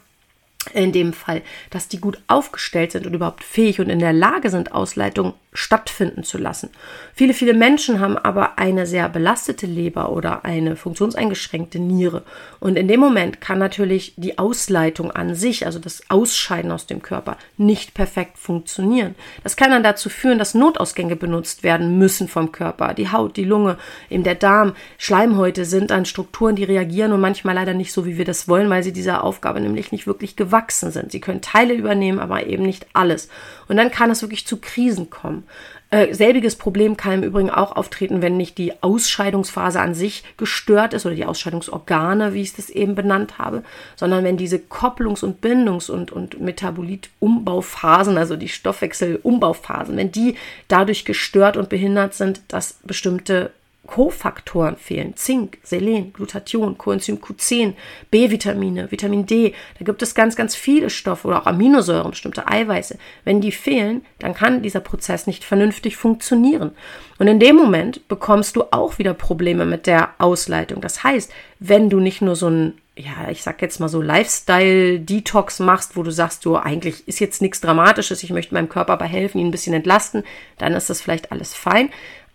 in 0.74 0.92
dem 0.92 1.12
Fall, 1.14 1.42
dass 1.70 1.88
die 1.88 2.00
gut 2.00 2.18
aufgestellt 2.26 2.92
sind 2.92 3.06
und 3.06 3.14
überhaupt 3.14 3.44
fähig 3.44 3.80
und 3.80 3.88
in 3.88 3.98
der 3.98 4.12
Lage 4.12 4.50
sind, 4.50 4.72
Ausleitung 4.72 5.34
stattfinden 5.52 6.22
zu 6.22 6.38
lassen. 6.38 6.70
Viele, 7.12 7.34
viele 7.34 7.54
Menschen 7.54 7.98
haben 7.98 8.16
aber 8.16 8.58
eine 8.58 8.86
sehr 8.86 9.08
belastete 9.08 9.66
Leber 9.66 10.12
oder 10.12 10.44
eine 10.44 10.76
funktionseingeschränkte 10.76 11.80
Niere. 11.80 12.22
Und 12.60 12.76
in 12.76 12.86
dem 12.86 13.00
Moment 13.00 13.40
kann 13.40 13.58
natürlich 13.58 14.14
die 14.16 14.38
Ausleitung 14.38 15.10
an 15.10 15.34
sich, 15.34 15.66
also 15.66 15.80
das 15.80 16.02
Ausscheiden 16.08 16.70
aus 16.70 16.86
dem 16.86 17.02
Körper, 17.02 17.36
nicht 17.56 17.94
perfekt 17.94 18.38
funktionieren. 18.38 19.16
Das 19.42 19.56
kann 19.56 19.70
dann 19.70 19.82
dazu 19.82 20.08
führen, 20.08 20.38
dass 20.38 20.54
Notausgänge 20.54 21.16
benutzt 21.16 21.64
werden 21.64 21.98
müssen 21.98 22.28
vom 22.28 22.52
Körper. 22.52 22.94
Die 22.94 23.10
Haut, 23.10 23.36
die 23.36 23.44
Lunge, 23.44 23.76
eben 24.08 24.22
der 24.22 24.36
Darm, 24.36 24.74
Schleimhäute 24.98 25.64
sind 25.64 25.90
dann 25.90 26.04
Strukturen, 26.04 26.54
die 26.54 26.64
reagieren 26.64 27.12
und 27.12 27.20
manchmal 27.20 27.56
leider 27.56 27.74
nicht 27.74 27.92
so, 27.92 28.06
wie 28.06 28.18
wir 28.18 28.24
das 28.24 28.46
wollen, 28.46 28.70
weil 28.70 28.84
sie 28.84 28.92
dieser 28.92 29.24
Aufgabe 29.24 29.60
nämlich 29.60 29.90
nicht 29.90 30.06
wirklich 30.06 30.36
gewachsen 30.50 30.90
sind. 30.90 31.12
Sie 31.12 31.20
können 31.20 31.40
Teile 31.40 31.74
übernehmen, 31.74 32.18
aber 32.18 32.46
eben 32.46 32.64
nicht 32.64 32.86
alles. 32.92 33.28
Und 33.68 33.76
dann 33.76 33.90
kann 33.90 34.10
es 34.10 34.22
wirklich 34.22 34.46
zu 34.46 34.56
Krisen 34.56 35.10
kommen. 35.10 35.44
Äh, 35.92 36.14
selbiges 36.14 36.54
Problem 36.56 36.96
kann 36.96 37.14
im 37.14 37.22
Übrigen 37.24 37.50
auch 37.50 37.74
auftreten, 37.74 38.22
wenn 38.22 38.36
nicht 38.36 38.58
die 38.58 38.80
Ausscheidungsphase 38.80 39.80
an 39.80 39.94
sich 39.94 40.22
gestört 40.36 40.94
ist 40.94 41.04
oder 41.04 41.16
die 41.16 41.24
Ausscheidungsorgane, 41.24 42.32
wie 42.32 42.42
ich 42.42 42.54
das 42.54 42.70
eben 42.70 42.94
benannt 42.94 43.38
habe, 43.38 43.64
sondern 43.96 44.22
wenn 44.22 44.36
diese 44.36 44.58
Kopplungs- 44.58 45.24
und 45.24 45.40
Bindungs- 45.40 45.90
und, 45.90 46.12
und 46.12 46.40
Metabolit-Umbauphasen, 46.40 48.18
also 48.18 48.36
die 48.36 48.48
Stoffwechsel-Umbauphasen, 48.48 49.96
wenn 49.96 50.12
die 50.12 50.36
dadurch 50.68 51.04
gestört 51.04 51.56
und 51.56 51.68
behindert 51.68 52.14
sind, 52.14 52.40
dass 52.48 52.78
bestimmte 52.84 53.50
Kofaktoren 53.90 54.76
fehlen. 54.76 55.16
Zink, 55.16 55.58
Selen, 55.64 56.12
Glutathion, 56.12 56.78
Coenzym 56.78 57.16
Q10, 57.16 57.74
B-Vitamine, 58.12 58.92
Vitamin 58.92 59.26
D. 59.26 59.52
Da 59.80 59.84
gibt 59.84 60.00
es 60.00 60.14
ganz, 60.14 60.36
ganz 60.36 60.54
viele 60.54 60.90
Stoffe 60.90 61.26
oder 61.26 61.42
auch 61.42 61.46
Aminosäuren, 61.46 62.12
bestimmte 62.12 62.46
Eiweiße. 62.46 62.98
Wenn 63.24 63.40
die 63.40 63.50
fehlen, 63.50 64.02
dann 64.20 64.32
kann 64.32 64.62
dieser 64.62 64.78
Prozess 64.78 65.26
nicht 65.26 65.42
vernünftig 65.42 65.96
funktionieren. 65.96 66.70
Und 67.18 67.26
in 67.26 67.40
dem 67.40 67.56
Moment 67.56 68.06
bekommst 68.06 68.54
du 68.54 68.62
auch 68.70 68.98
wieder 68.98 69.12
Probleme 69.12 69.66
mit 69.66 69.88
der 69.88 70.10
Ausleitung. 70.18 70.80
Das 70.80 71.02
heißt, 71.02 71.32
wenn 71.58 71.90
du 71.90 71.98
nicht 71.98 72.22
nur 72.22 72.36
so 72.36 72.48
ein 72.48 72.74
ja, 72.96 73.30
ich 73.30 73.42
sag 73.42 73.62
jetzt 73.62 73.80
mal 73.80 73.88
so 73.88 74.02
Lifestyle-Detox 74.02 75.60
machst, 75.60 75.96
wo 75.96 76.02
du 76.02 76.10
sagst, 76.10 76.44
du, 76.44 76.56
eigentlich 76.56 77.08
ist 77.08 77.18
jetzt 77.18 77.40
nichts 77.40 77.62
Dramatisches, 77.62 78.22
ich 78.22 78.28
möchte 78.28 78.52
meinem 78.52 78.68
Körper 78.68 78.98
bei 78.98 79.06
helfen, 79.06 79.38
ihn 79.38 79.46
ein 79.46 79.52
bisschen 79.52 79.72
entlasten, 79.72 80.22
dann 80.58 80.74
ist 80.74 80.90
das 80.90 81.00
vielleicht 81.00 81.32
alles 81.32 81.54
fein. 81.54 81.88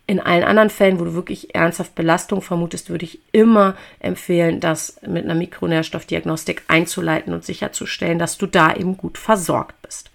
In 0.07 0.19
allen 0.19 0.43
anderen 0.43 0.69
Fällen, 0.69 0.99
wo 0.99 1.05
du 1.05 1.13
wirklich 1.15 1.55
ernsthaft 1.55 1.95
Belastung 1.95 2.41
vermutest, 2.41 2.89
würde 2.89 3.05
ich 3.05 3.19
immer 3.31 3.75
empfehlen, 3.99 4.59
das 4.59 4.97
mit 5.07 5.25
einer 5.25 5.33
Mikronährstoffdiagnostik 5.33 6.63
einzuleiten 6.67 7.33
und 7.33 7.43
sicherzustellen, 7.43 8.19
dass 8.19 8.37
du 8.37 8.45
da 8.45 8.75
eben 8.75 8.97
gut 8.97 9.17
versorgt 9.17 9.81
bist. 9.81 10.11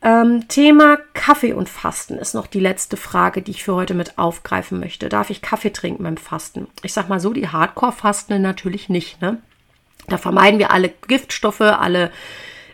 Ähm, 0.00 0.46
Thema 0.48 0.98
Kaffee 1.14 1.52
und 1.52 1.68
Fasten 1.68 2.18
ist 2.18 2.34
noch 2.34 2.46
die 2.46 2.60
letzte 2.60 2.96
Frage, 2.96 3.42
die 3.42 3.50
ich 3.50 3.64
für 3.64 3.74
heute 3.74 3.94
mit 3.94 4.16
aufgreifen 4.16 4.78
möchte. 4.78 5.08
Darf 5.08 5.30
ich 5.30 5.42
Kaffee 5.42 5.70
trinken 5.70 6.04
beim 6.04 6.16
Fasten? 6.16 6.68
Ich 6.82 6.92
sag 6.92 7.08
mal 7.08 7.20
so, 7.20 7.32
die 7.32 7.48
Hardcore-Fasten 7.48 8.40
natürlich 8.40 8.88
nicht, 8.88 9.20
ne? 9.20 9.38
Da 10.06 10.16
vermeiden 10.16 10.58
wir 10.58 10.70
alle 10.70 10.88
Giftstoffe, 11.06 11.60
alle 11.60 12.10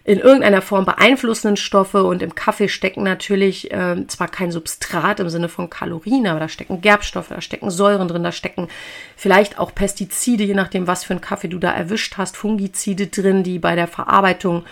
in 0.07 0.19
irgendeiner 0.19 0.61
Form 0.61 0.85
beeinflussenden 0.85 1.57
Stoffe 1.57 2.05
und 2.05 2.21
im 2.21 2.35
Kaffee 2.35 2.69
stecken 2.69 3.03
natürlich 3.03 3.73
äh, 3.73 4.07
zwar 4.07 4.29
kein 4.29 4.53
Substrat 4.53 5.19
im 5.19 5.31
Sinne 5.31 5.49
von 5.49 5.71
Kalorien, 5.71 6.27
aber 6.27 6.41
da 6.41 6.49
stecken 6.49 6.83
Gerbstoffe, 6.83 7.31
da 7.31 7.41
stecken 7.41 7.71
Säuren 7.71 8.07
drin, 8.07 8.23
da 8.23 8.31
stecken 8.31 8.69
vielleicht 9.17 9.59
auch 9.59 9.75
Pestizide, 9.75 10.45
je 10.45 10.53
nachdem, 10.53 10.87
was 10.87 11.05
für 11.05 11.15
einen 11.15 11.23
Kaffee 11.23 11.49
du 11.49 11.59
da 11.59 11.73
erwischt 11.73 12.19
hast, 12.19 12.37
Fungizide 12.37 13.07
drin, 13.07 13.45
die 13.45 13.59
bei 13.59 13.75
der 13.77 13.89
Verarbeitung, 13.89 14.65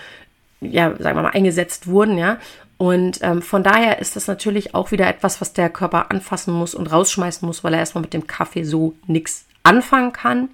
ja, 0.60 0.94
sagen 0.98 1.16
wir 1.16 1.22
mal, 1.22 1.30
eingesetzt 1.30 1.86
wurden, 1.86 2.18
ja. 2.18 2.38
Und 2.76 3.20
ähm, 3.22 3.40
von 3.40 3.62
daher 3.62 4.00
ist 4.00 4.16
das 4.16 4.26
natürlich 4.26 4.74
auch 4.74 4.90
wieder 4.90 5.06
etwas, 5.06 5.40
was 5.40 5.54
der 5.54 5.70
Körper 5.70 6.10
anfassen 6.10 6.52
muss 6.52 6.74
und 6.74 6.92
rausschmeißen 6.92 7.46
muss, 7.46 7.64
weil 7.64 7.72
er 7.72 7.78
erstmal 7.78 8.02
mit 8.02 8.12
dem 8.12 8.26
Kaffee 8.26 8.64
so 8.64 8.96
nichts 9.06 9.46
anfangen 9.62 10.12
kann. 10.12 10.48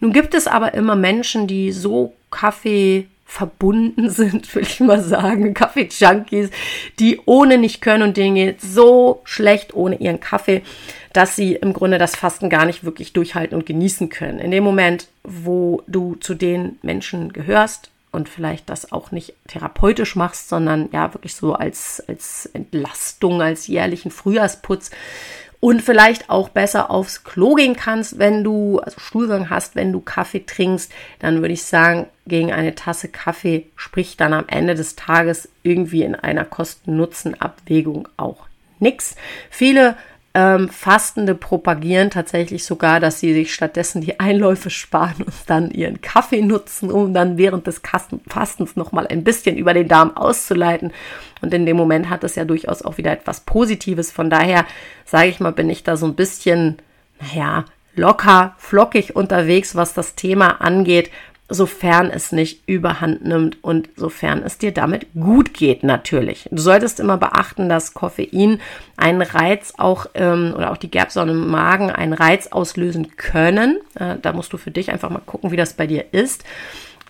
Nun 0.00 0.12
gibt 0.12 0.32
es 0.34 0.46
aber 0.46 0.74
immer 0.74 0.96
Menschen, 0.96 1.48
die 1.48 1.72
so 1.72 2.14
Kaffee 2.30 3.08
verbunden 3.32 4.10
sind, 4.10 4.54
will 4.54 4.62
ich 4.62 4.80
mal 4.80 5.02
sagen, 5.02 5.54
Kaffee-Junkies, 5.54 6.50
die 6.98 7.18
ohne 7.24 7.56
nicht 7.56 7.80
können 7.80 8.02
und 8.02 8.18
denen 8.18 8.34
geht 8.34 8.60
so 8.60 9.22
schlecht 9.24 9.74
ohne 9.74 9.96
ihren 9.96 10.20
Kaffee, 10.20 10.62
dass 11.14 11.34
sie 11.34 11.54
im 11.54 11.72
Grunde 11.72 11.96
das 11.96 12.14
Fasten 12.14 12.50
gar 12.50 12.66
nicht 12.66 12.84
wirklich 12.84 13.14
durchhalten 13.14 13.56
und 13.56 13.64
genießen 13.64 14.10
können. 14.10 14.38
In 14.38 14.50
dem 14.50 14.62
Moment, 14.62 15.08
wo 15.24 15.82
du 15.86 16.16
zu 16.16 16.34
den 16.34 16.78
Menschen 16.82 17.32
gehörst 17.32 17.90
und 18.10 18.28
vielleicht 18.28 18.68
das 18.68 18.92
auch 18.92 19.12
nicht 19.12 19.32
therapeutisch 19.48 20.14
machst, 20.14 20.50
sondern 20.50 20.90
ja 20.92 21.14
wirklich 21.14 21.34
so 21.34 21.54
als, 21.54 22.02
als 22.06 22.46
Entlastung, 22.52 23.40
als 23.40 23.66
jährlichen 23.66 24.10
Frühjahrsputz, 24.10 24.90
und 25.62 25.80
vielleicht 25.80 26.28
auch 26.28 26.48
besser 26.48 26.90
aufs 26.90 27.22
Klo 27.22 27.54
gehen 27.54 27.76
kannst, 27.76 28.18
wenn 28.18 28.42
du, 28.42 28.80
also 28.80 28.98
Stuhlgang 28.98 29.48
hast, 29.48 29.76
wenn 29.76 29.92
du 29.92 30.00
Kaffee 30.00 30.44
trinkst, 30.44 30.90
dann 31.20 31.40
würde 31.40 31.54
ich 31.54 31.62
sagen, 31.62 32.08
gegen 32.26 32.52
eine 32.52 32.74
Tasse 32.74 33.06
Kaffee 33.06 33.66
spricht 33.76 34.20
dann 34.20 34.32
am 34.32 34.46
Ende 34.48 34.74
des 34.74 34.96
Tages 34.96 35.48
irgendwie 35.62 36.02
in 36.02 36.16
einer 36.16 36.44
Kosten-Nutzen-Abwägung 36.44 38.08
auch 38.16 38.48
nichts. 38.80 39.14
Viele 39.50 39.96
ähm, 40.34 40.68
Fastende 40.70 41.34
propagieren 41.34 42.10
tatsächlich 42.10 42.64
sogar, 42.64 43.00
dass 43.00 43.20
sie 43.20 43.34
sich 43.34 43.52
stattdessen 43.52 44.00
die 44.00 44.18
Einläufe 44.18 44.70
sparen 44.70 45.22
und 45.24 45.34
dann 45.46 45.70
ihren 45.70 46.00
Kaffee 46.00 46.40
nutzen, 46.40 46.90
um 46.90 47.12
dann 47.12 47.36
während 47.36 47.66
des 47.66 47.82
Fastens 48.26 48.76
nochmal 48.76 49.06
ein 49.06 49.24
bisschen 49.24 49.56
über 49.56 49.74
den 49.74 49.88
Darm 49.88 50.16
auszuleiten. 50.16 50.92
Und 51.42 51.52
in 51.52 51.66
dem 51.66 51.76
Moment 51.76 52.08
hat 52.08 52.24
es 52.24 52.34
ja 52.34 52.44
durchaus 52.44 52.82
auch 52.82 52.96
wieder 52.96 53.12
etwas 53.12 53.40
Positives. 53.40 54.10
Von 54.10 54.30
daher, 54.30 54.64
sage 55.04 55.28
ich 55.28 55.40
mal, 55.40 55.52
bin 55.52 55.68
ich 55.68 55.82
da 55.82 55.96
so 55.96 56.06
ein 56.06 56.14
bisschen, 56.14 56.78
naja, 57.20 57.66
locker, 57.94 58.54
flockig 58.56 59.14
unterwegs, 59.14 59.74
was 59.74 59.92
das 59.92 60.14
Thema 60.14 60.62
angeht 60.62 61.10
sofern 61.52 62.10
es 62.10 62.32
nicht 62.32 62.62
überhand 62.66 63.24
nimmt 63.24 63.62
und 63.62 63.88
sofern 63.96 64.42
es 64.44 64.58
dir 64.58 64.72
damit 64.72 65.06
gut 65.14 65.54
geht 65.54 65.82
natürlich. 65.82 66.48
Du 66.50 66.60
solltest 66.60 67.00
immer 67.00 67.18
beachten, 67.18 67.68
dass 67.68 67.94
Koffein 67.94 68.60
einen 68.96 69.22
Reiz 69.22 69.74
auch 69.76 70.06
ähm, 70.14 70.54
oder 70.56 70.72
auch 70.72 70.76
die 70.76 70.90
Gerbsäure 70.90 71.30
im 71.30 71.48
Magen 71.48 71.90
einen 71.90 72.12
Reiz 72.12 72.48
auslösen 72.48 73.16
können. 73.16 73.78
Äh, 73.94 74.16
da 74.20 74.32
musst 74.32 74.52
du 74.52 74.56
für 74.56 74.70
dich 74.70 74.90
einfach 74.90 75.10
mal 75.10 75.22
gucken, 75.24 75.50
wie 75.50 75.56
das 75.56 75.74
bei 75.74 75.86
dir 75.86 76.06
ist. 76.12 76.44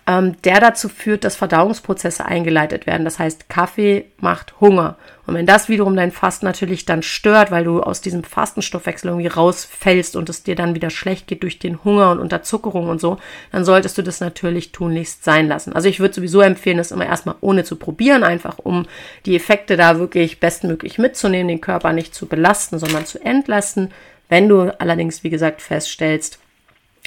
Ähm, 0.06 0.34
der 0.42 0.58
dazu 0.58 0.88
führt, 0.88 1.22
dass 1.24 1.36
Verdauungsprozesse 1.36 2.24
eingeleitet 2.24 2.86
werden. 2.86 3.04
Das 3.04 3.18
heißt, 3.18 3.48
Kaffee 3.48 4.06
macht 4.18 4.60
Hunger. 4.60 4.96
Und 5.26 5.34
wenn 5.34 5.46
das 5.46 5.68
wiederum 5.68 5.94
dein 5.94 6.10
Fasten 6.10 6.44
natürlich 6.44 6.84
dann 6.84 7.04
stört, 7.04 7.52
weil 7.52 7.62
du 7.62 7.80
aus 7.80 8.00
diesem 8.00 8.24
Fastenstoffwechsel 8.24 9.10
irgendwie 9.10 9.28
rausfällst 9.28 10.16
und 10.16 10.28
es 10.28 10.42
dir 10.42 10.56
dann 10.56 10.74
wieder 10.74 10.90
schlecht 10.90 11.28
geht 11.28 11.44
durch 11.44 11.60
den 11.60 11.84
Hunger 11.84 12.10
und 12.10 12.18
Unterzuckerung 12.18 12.88
und 12.88 13.00
so, 13.00 13.18
dann 13.52 13.64
solltest 13.64 13.96
du 13.96 14.02
das 14.02 14.18
natürlich 14.18 14.72
tunlichst 14.72 15.22
sein 15.22 15.46
lassen. 15.46 15.72
Also 15.72 15.88
ich 15.88 16.00
würde 16.00 16.14
sowieso 16.14 16.40
empfehlen, 16.40 16.78
das 16.78 16.90
immer 16.90 17.06
erstmal 17.06 17.36
ohne 17.40 17.62
zu 17.62 17.76
probieren, 17.76 18.24
einfach 18.24 18.58
um 18.58 18.86
die 19.24 19.36
Effekte 19.36 19.76
da 19.76 20.00
wirklich 20.00 20.40
bestmöglich 20.40 20.98
mitzunehmen, 20.98 21.46
den 21.46 21.60
Körper 21.60 21.92
nicht 21.92 22.12
zu 22.12 22.26
belasten, 22.26 22.80
sondern 22.80 23.06
zu 23.06 23.24
entlasten. 23.24 23.92
Wenn 24.28 24.48
du 24.48 24.74
allerdings, 24.80 25.22
wie 25.22 25.30
gesagt, 25.30 25.62
feststellst, 25.62 26.41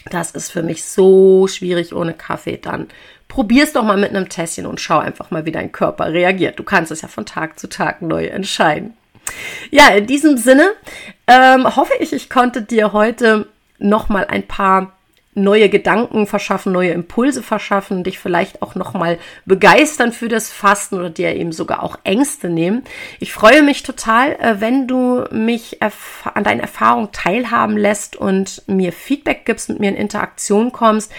das 0.10 0.32
ist 0.32 0.52
für 0.52 0.64
mich 0.64 0.84
so 0.84 1.48
schwierig 1.48 1.94
ohne 1.94 2.14
Kaffee. 2.14 2.58
Dann 2.58 2.88
probier's 3.28 3.74
doch 3.74 3.84
mal 3.84 3.98
mit 3.98 4.12
einem 4.12 4.30
Tässchen 4.30 4.66
und 4.66 4.80
schau 4.80 5.00
einfach 5.00 5.32
mal, 5.32 5.46
wie 5.46 5.52
dein 5.52 5.72
Körper 5.72 6.14
reagiert. 6.14 6.60
Du 6.60 6.64
kannst 6.64 6.92
es 6.92 7.02
ja 7.02 7.08
von 7.08 7.26
Tag 7.26 7.60
zu 7.60 7.68
Tag 7.68 8.02
neu 8.02 8.26
entscheiden. 8.26 8.94
Ja, 9.72 9.90
in 9.90 10.06
diesem 10.06 10.38
Sinne 10.38 10.70
ähm, 11.28 11.76
hoffe 11.76 11.94
ich, 12.00 12.14
ich 12.14 12.30
konnte 12.30 12.62
dir 12.62 12.94
heute 12.94 13.48
noch 13.80 14.10
mal 14.10 14.26
ein 14.26 14.44
paar 14.44 14.95
neue 15.36 15.70
Gedanken 15.70 16.28
verschaffen, 16.28 16.72
neue 16.72 16.92
Impulse 16.92 17.44
verschaffen, 17.44 18.04
dich 18.04 18.20
vielleicht 18.20 18.62
auch 18.62 18.74
nochmal 18.76 19.20
begeistern 19.46 20.14
für 20.14 20.30
das 20.30 20.50
Fasten 20.50 20.96
oder 20.96 21.10
dir 21.10 21.36
eben 21.36 21.52
sogar 21.52 21.84
auch 21.84 22.00
Ängste 22.04 22.50
nehmen. 22.50 22.84
Ich 23.20 23.34
freue 23.34 23.62
mich 23.62 23.84
total, 23.84 24.32
äh, 24.34 24.56
wenn 24.60 24.88
du 24.88 25.26
mich 25.32 25.80
an 25.82 26.44
deinen 26.44 26.62
Erfahrungen 26.62 27.12
teilhaben 27.12 27.78
lässt 27.78 28.16
und 28.16 28.64
mir 28.68 28.94
Feedback 28.94 29.46
gibst, 29.46 29.70
mit 29.70 29.80
mir 29.80 29.90
in 29.90 29.96
Interaktion 29.96 30.72
kommst, 30.72 31.12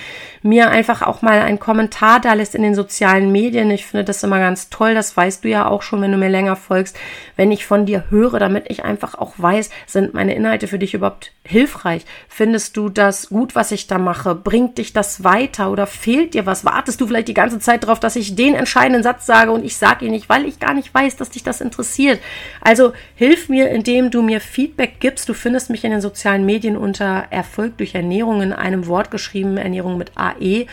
mir 0.47 0.71
einfach 0.71 1.03
auch 1.03 1.23
mal 1.23 1.41
einen 1.41 1.59
Kommentar 1.59 2.21
da 2.21 2.33
lässt 2.33 2.55
in 2.55 2.63
den 2.63 2.75
sozialen 2.75 3.33
Medien. 3.33 3.71
Ich 3.71 3.85
finde 3.85 4.05
das 4.05 4.23
immer 4.23 4.39
ganz 4.39 4.71
toll, 4.71 4.95
das 4.95 5.17
weißt 5.17 5.45
du 5.45 5.49
ja 5.49 5.67
auch 5.67 5.83
schon, 5.83 6.01
wenn 6.01 6.13
du 6.13 6.19
mir 6.19 6.29
länger 6.29 6.57
folgst, 6.57 6.97
wenn 7.37 7.51
ich 7.51 7.67
von 7.67 7.85
dir 7.85 8.05
höre, 8.11 8.39
damit 8.39 8.67
ich 8.69 8.85
einfach 8.85 9.15
auch 9.17 9.35
weiß, 9.37 9.71
sind 9.87 10.15
meine 10.15 10.35
Inhalte 10.35 10.69
für 10.69 10.79
dich 10.79 10.95
überhaupt 10.95 11.33
hilfreich? 11.45 12.05
Findest 12.29 12.77
du 12.77 12.89
das 12.89 13.29
gut, 13.29 13.55
was 13.55 13.73
ich 13.73 13.87
da 13.87 13.99
mache? 13.99 14.35
Bringt 14.35 14.79
dich 14.79 14.93
das 14.93 15.25
weiter 15.25 15.71
oder 15.71 15.87
fehlt 15.87 16.35
dir 16.35 16.47
was? 16.47 16.65
Wartest 16.65 17.01
du 17.01 17.07
vielleicht 17.07 17.29
die 17.29 17.35
ganze 17.35 17.59
Zeit 17.59 17.83
darauf, 17.83 18.01
dass 18.01 18.17
ich 18.17 18.37
den 18.37 18.55
entscheidenden 18.55 19.03
Satz 19.03 19.27
sage 19.27 19.51
und 19.51 19.65
ich 19.65 19.77
sage 19.77 20.07
ihn 20.07 20.13
nicht, 20.13 20.29
weil 20.29 20.47
ich 20.47 20.61
gar 20.61 20.75
nicht 20.75 20.95
weiß, 20.95 21.17
dass 21.17 21.31
dich 21.31 21.43
das 21.43 21.61
interessiert? 21.61 22.21
Also 22.61 22.93
hilf 23.15 23.49
mir, 23.49 23.71
indem 23.71 24.11
du 24.11 24.23
mir 24.23 24.41
Feedback 24.41 25.01
gibst. 25.01 25.29
Du 25.29 25.35
findest 25.35 25.71
mich 25.71 25.85
in 25.85 25.91
den 25.91 26.01
sozialen 26.01 26.47
Medien 26.47 26.77
unter 26.77 27.25
Erfolg 27.31 27.77
durch 27.79 27.95
Ernährung 27.95 28.43
in 28.43 28.53
einem 28.53 28.87
Wort 28.87 29.11
geschrieben, 29.11 29.57
Ernährung 29.57 29.99
mit 29.99 30.13
AE. 30.41 30.67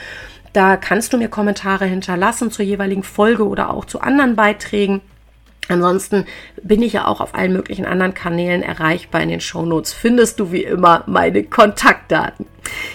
Da 0.54 0.78
kannst 0.78 1.14
du 1.14 1.18
mir 1.18 1.30
Kommentare 1.30 1.86
hinterlassen 1.86 2.52
zur 2.52 2.64
jeweiligen 2.64 3.04
Folge 3.04 3.48
oder 3.48 3.72
auch 3.72 3.86
zu 3.86 4.02
anderen 4.02 4.36
Beiträgen. 4.36 5.02
Ansonsten 5.70 6.26
bin 6.62 6.82
ich 6.82 6.94
ja 6.94 7.08
auch 7.08 7.22
auf 7.22 7.36
allen 7.36 7.54
möglichen 7.54 7.86
anderen 7.86 8.14
Kanälen 8.14 8.64
erreichbar. 8.64 9.22
In 9.22 9.30
den 9.30 9.40
Shownotes 9.40 9.94
findest 9.94 10.40
du 10.40 10.52
wie 10.52 10.64
immer 10.64 11.04
meine 11.08 11.44
Kontaktdaten. 11.44 12.46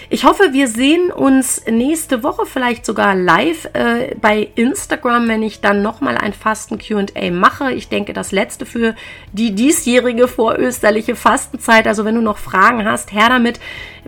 Ich 0.09 0.23
hoffe, 0.23 0.49
wir 0.51 0.67
sehen 0.67 1.11
uns 1.11 1.63
nächste 1.67 2.23
Woche 2.23 2.45
vielleicht 2.45 2.85
sogar 2.85 3.15
live 3.15 3.69
äh, 3.73 4.15
bei 4.19 4.49
Instagram, 4.55 5.27
wenn 5.27 5.43
ich 5.43 5.61
dann 5.61 5.81
nochmal 5.81 6.17
ein 6.17 6.33
Fasten 6.33 6.79
QA 6.79 7.31
mache. 7.31 7.71
Ich 7.73 7.89
denke, 7.89 8.13
das 8.13 8.31
letzte 8.31 8.65
für 8.65 8.95
die 9.31 9.53
diesjährige 9.53 10.27
vorösterliche 10.27 11.15
Fastenzeit. 11.15 11.87
Also 11.87 12.05
wenn 12.05 12.15
du 12.15 12.21
noch 12.21 12.37
Fragen 12.37 12.85
hast, 12.85 13.13
her 13.13 13.29
damit 13.29 13.59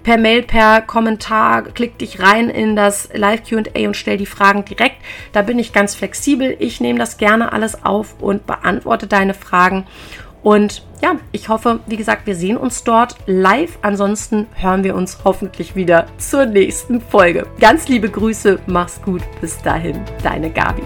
per 0.04 0.18
Mail, 0.18 0.44
per 0.44 0.82
Kommentar, 0.82 1.64
klick 1.64 1.98
dich 1.98 2.22
rein 2.22 2.50
in 2.50 2.76
das 2.76 3.10
Live 3.14 3.44
QA 3.48 3.88
und 3.88 3.96
stell 3.96 4.18
die 4.18 4.26
Fragen 4.26 4.66
direkt. 4.66 4.98
Da 5.32 5.42
bin 5.42 5.60
ich 5.60 5.74
ganz 5.74 5.96
flexibel. 5.96 6.56
Ich 6.60 6.82
nehme 6.82 7.00
das 7.00 7.18
gerne 7.18 7.52
alles 7.54 7.84
auf 7.84 8.16
und 8.20 8.46
beantworte 8.48 9.08
deine 9.08 9.34
Fragen. 9.34 9.86
Und 10.44 10.84
ja, 11.02 11.18
ich 11.32 11.50
hoffe, 11.50 11.82
wie 11.86 11.98
gesagt, 11.98 12.26
wir 12.26 12.36
sehen 12.36 12.58
uns 12.58 12.84
dort 12.84 13.16
live. 13.28 13.78
Ansonsten 13.82 14.48
hören 14.56 14.84
wir 14.84 14.96
uns 14.96 15.20
hoffentlich 15.24 15.76
wieder 15.76 16.08
zur 16.18 16.46
nächsten 16.46 17.00
Folge. 17.00 17.48
Ganz 17.60 17.88
liebe 17.88 18.10
Grüße, 18.10 18.60
mach's 18.66 19.02
gut. 19.02 19.22
Bis 19.40 19.62
dahin, 19.62 20.02
deine 20.24 20.50
Gabi. 20.50 20.84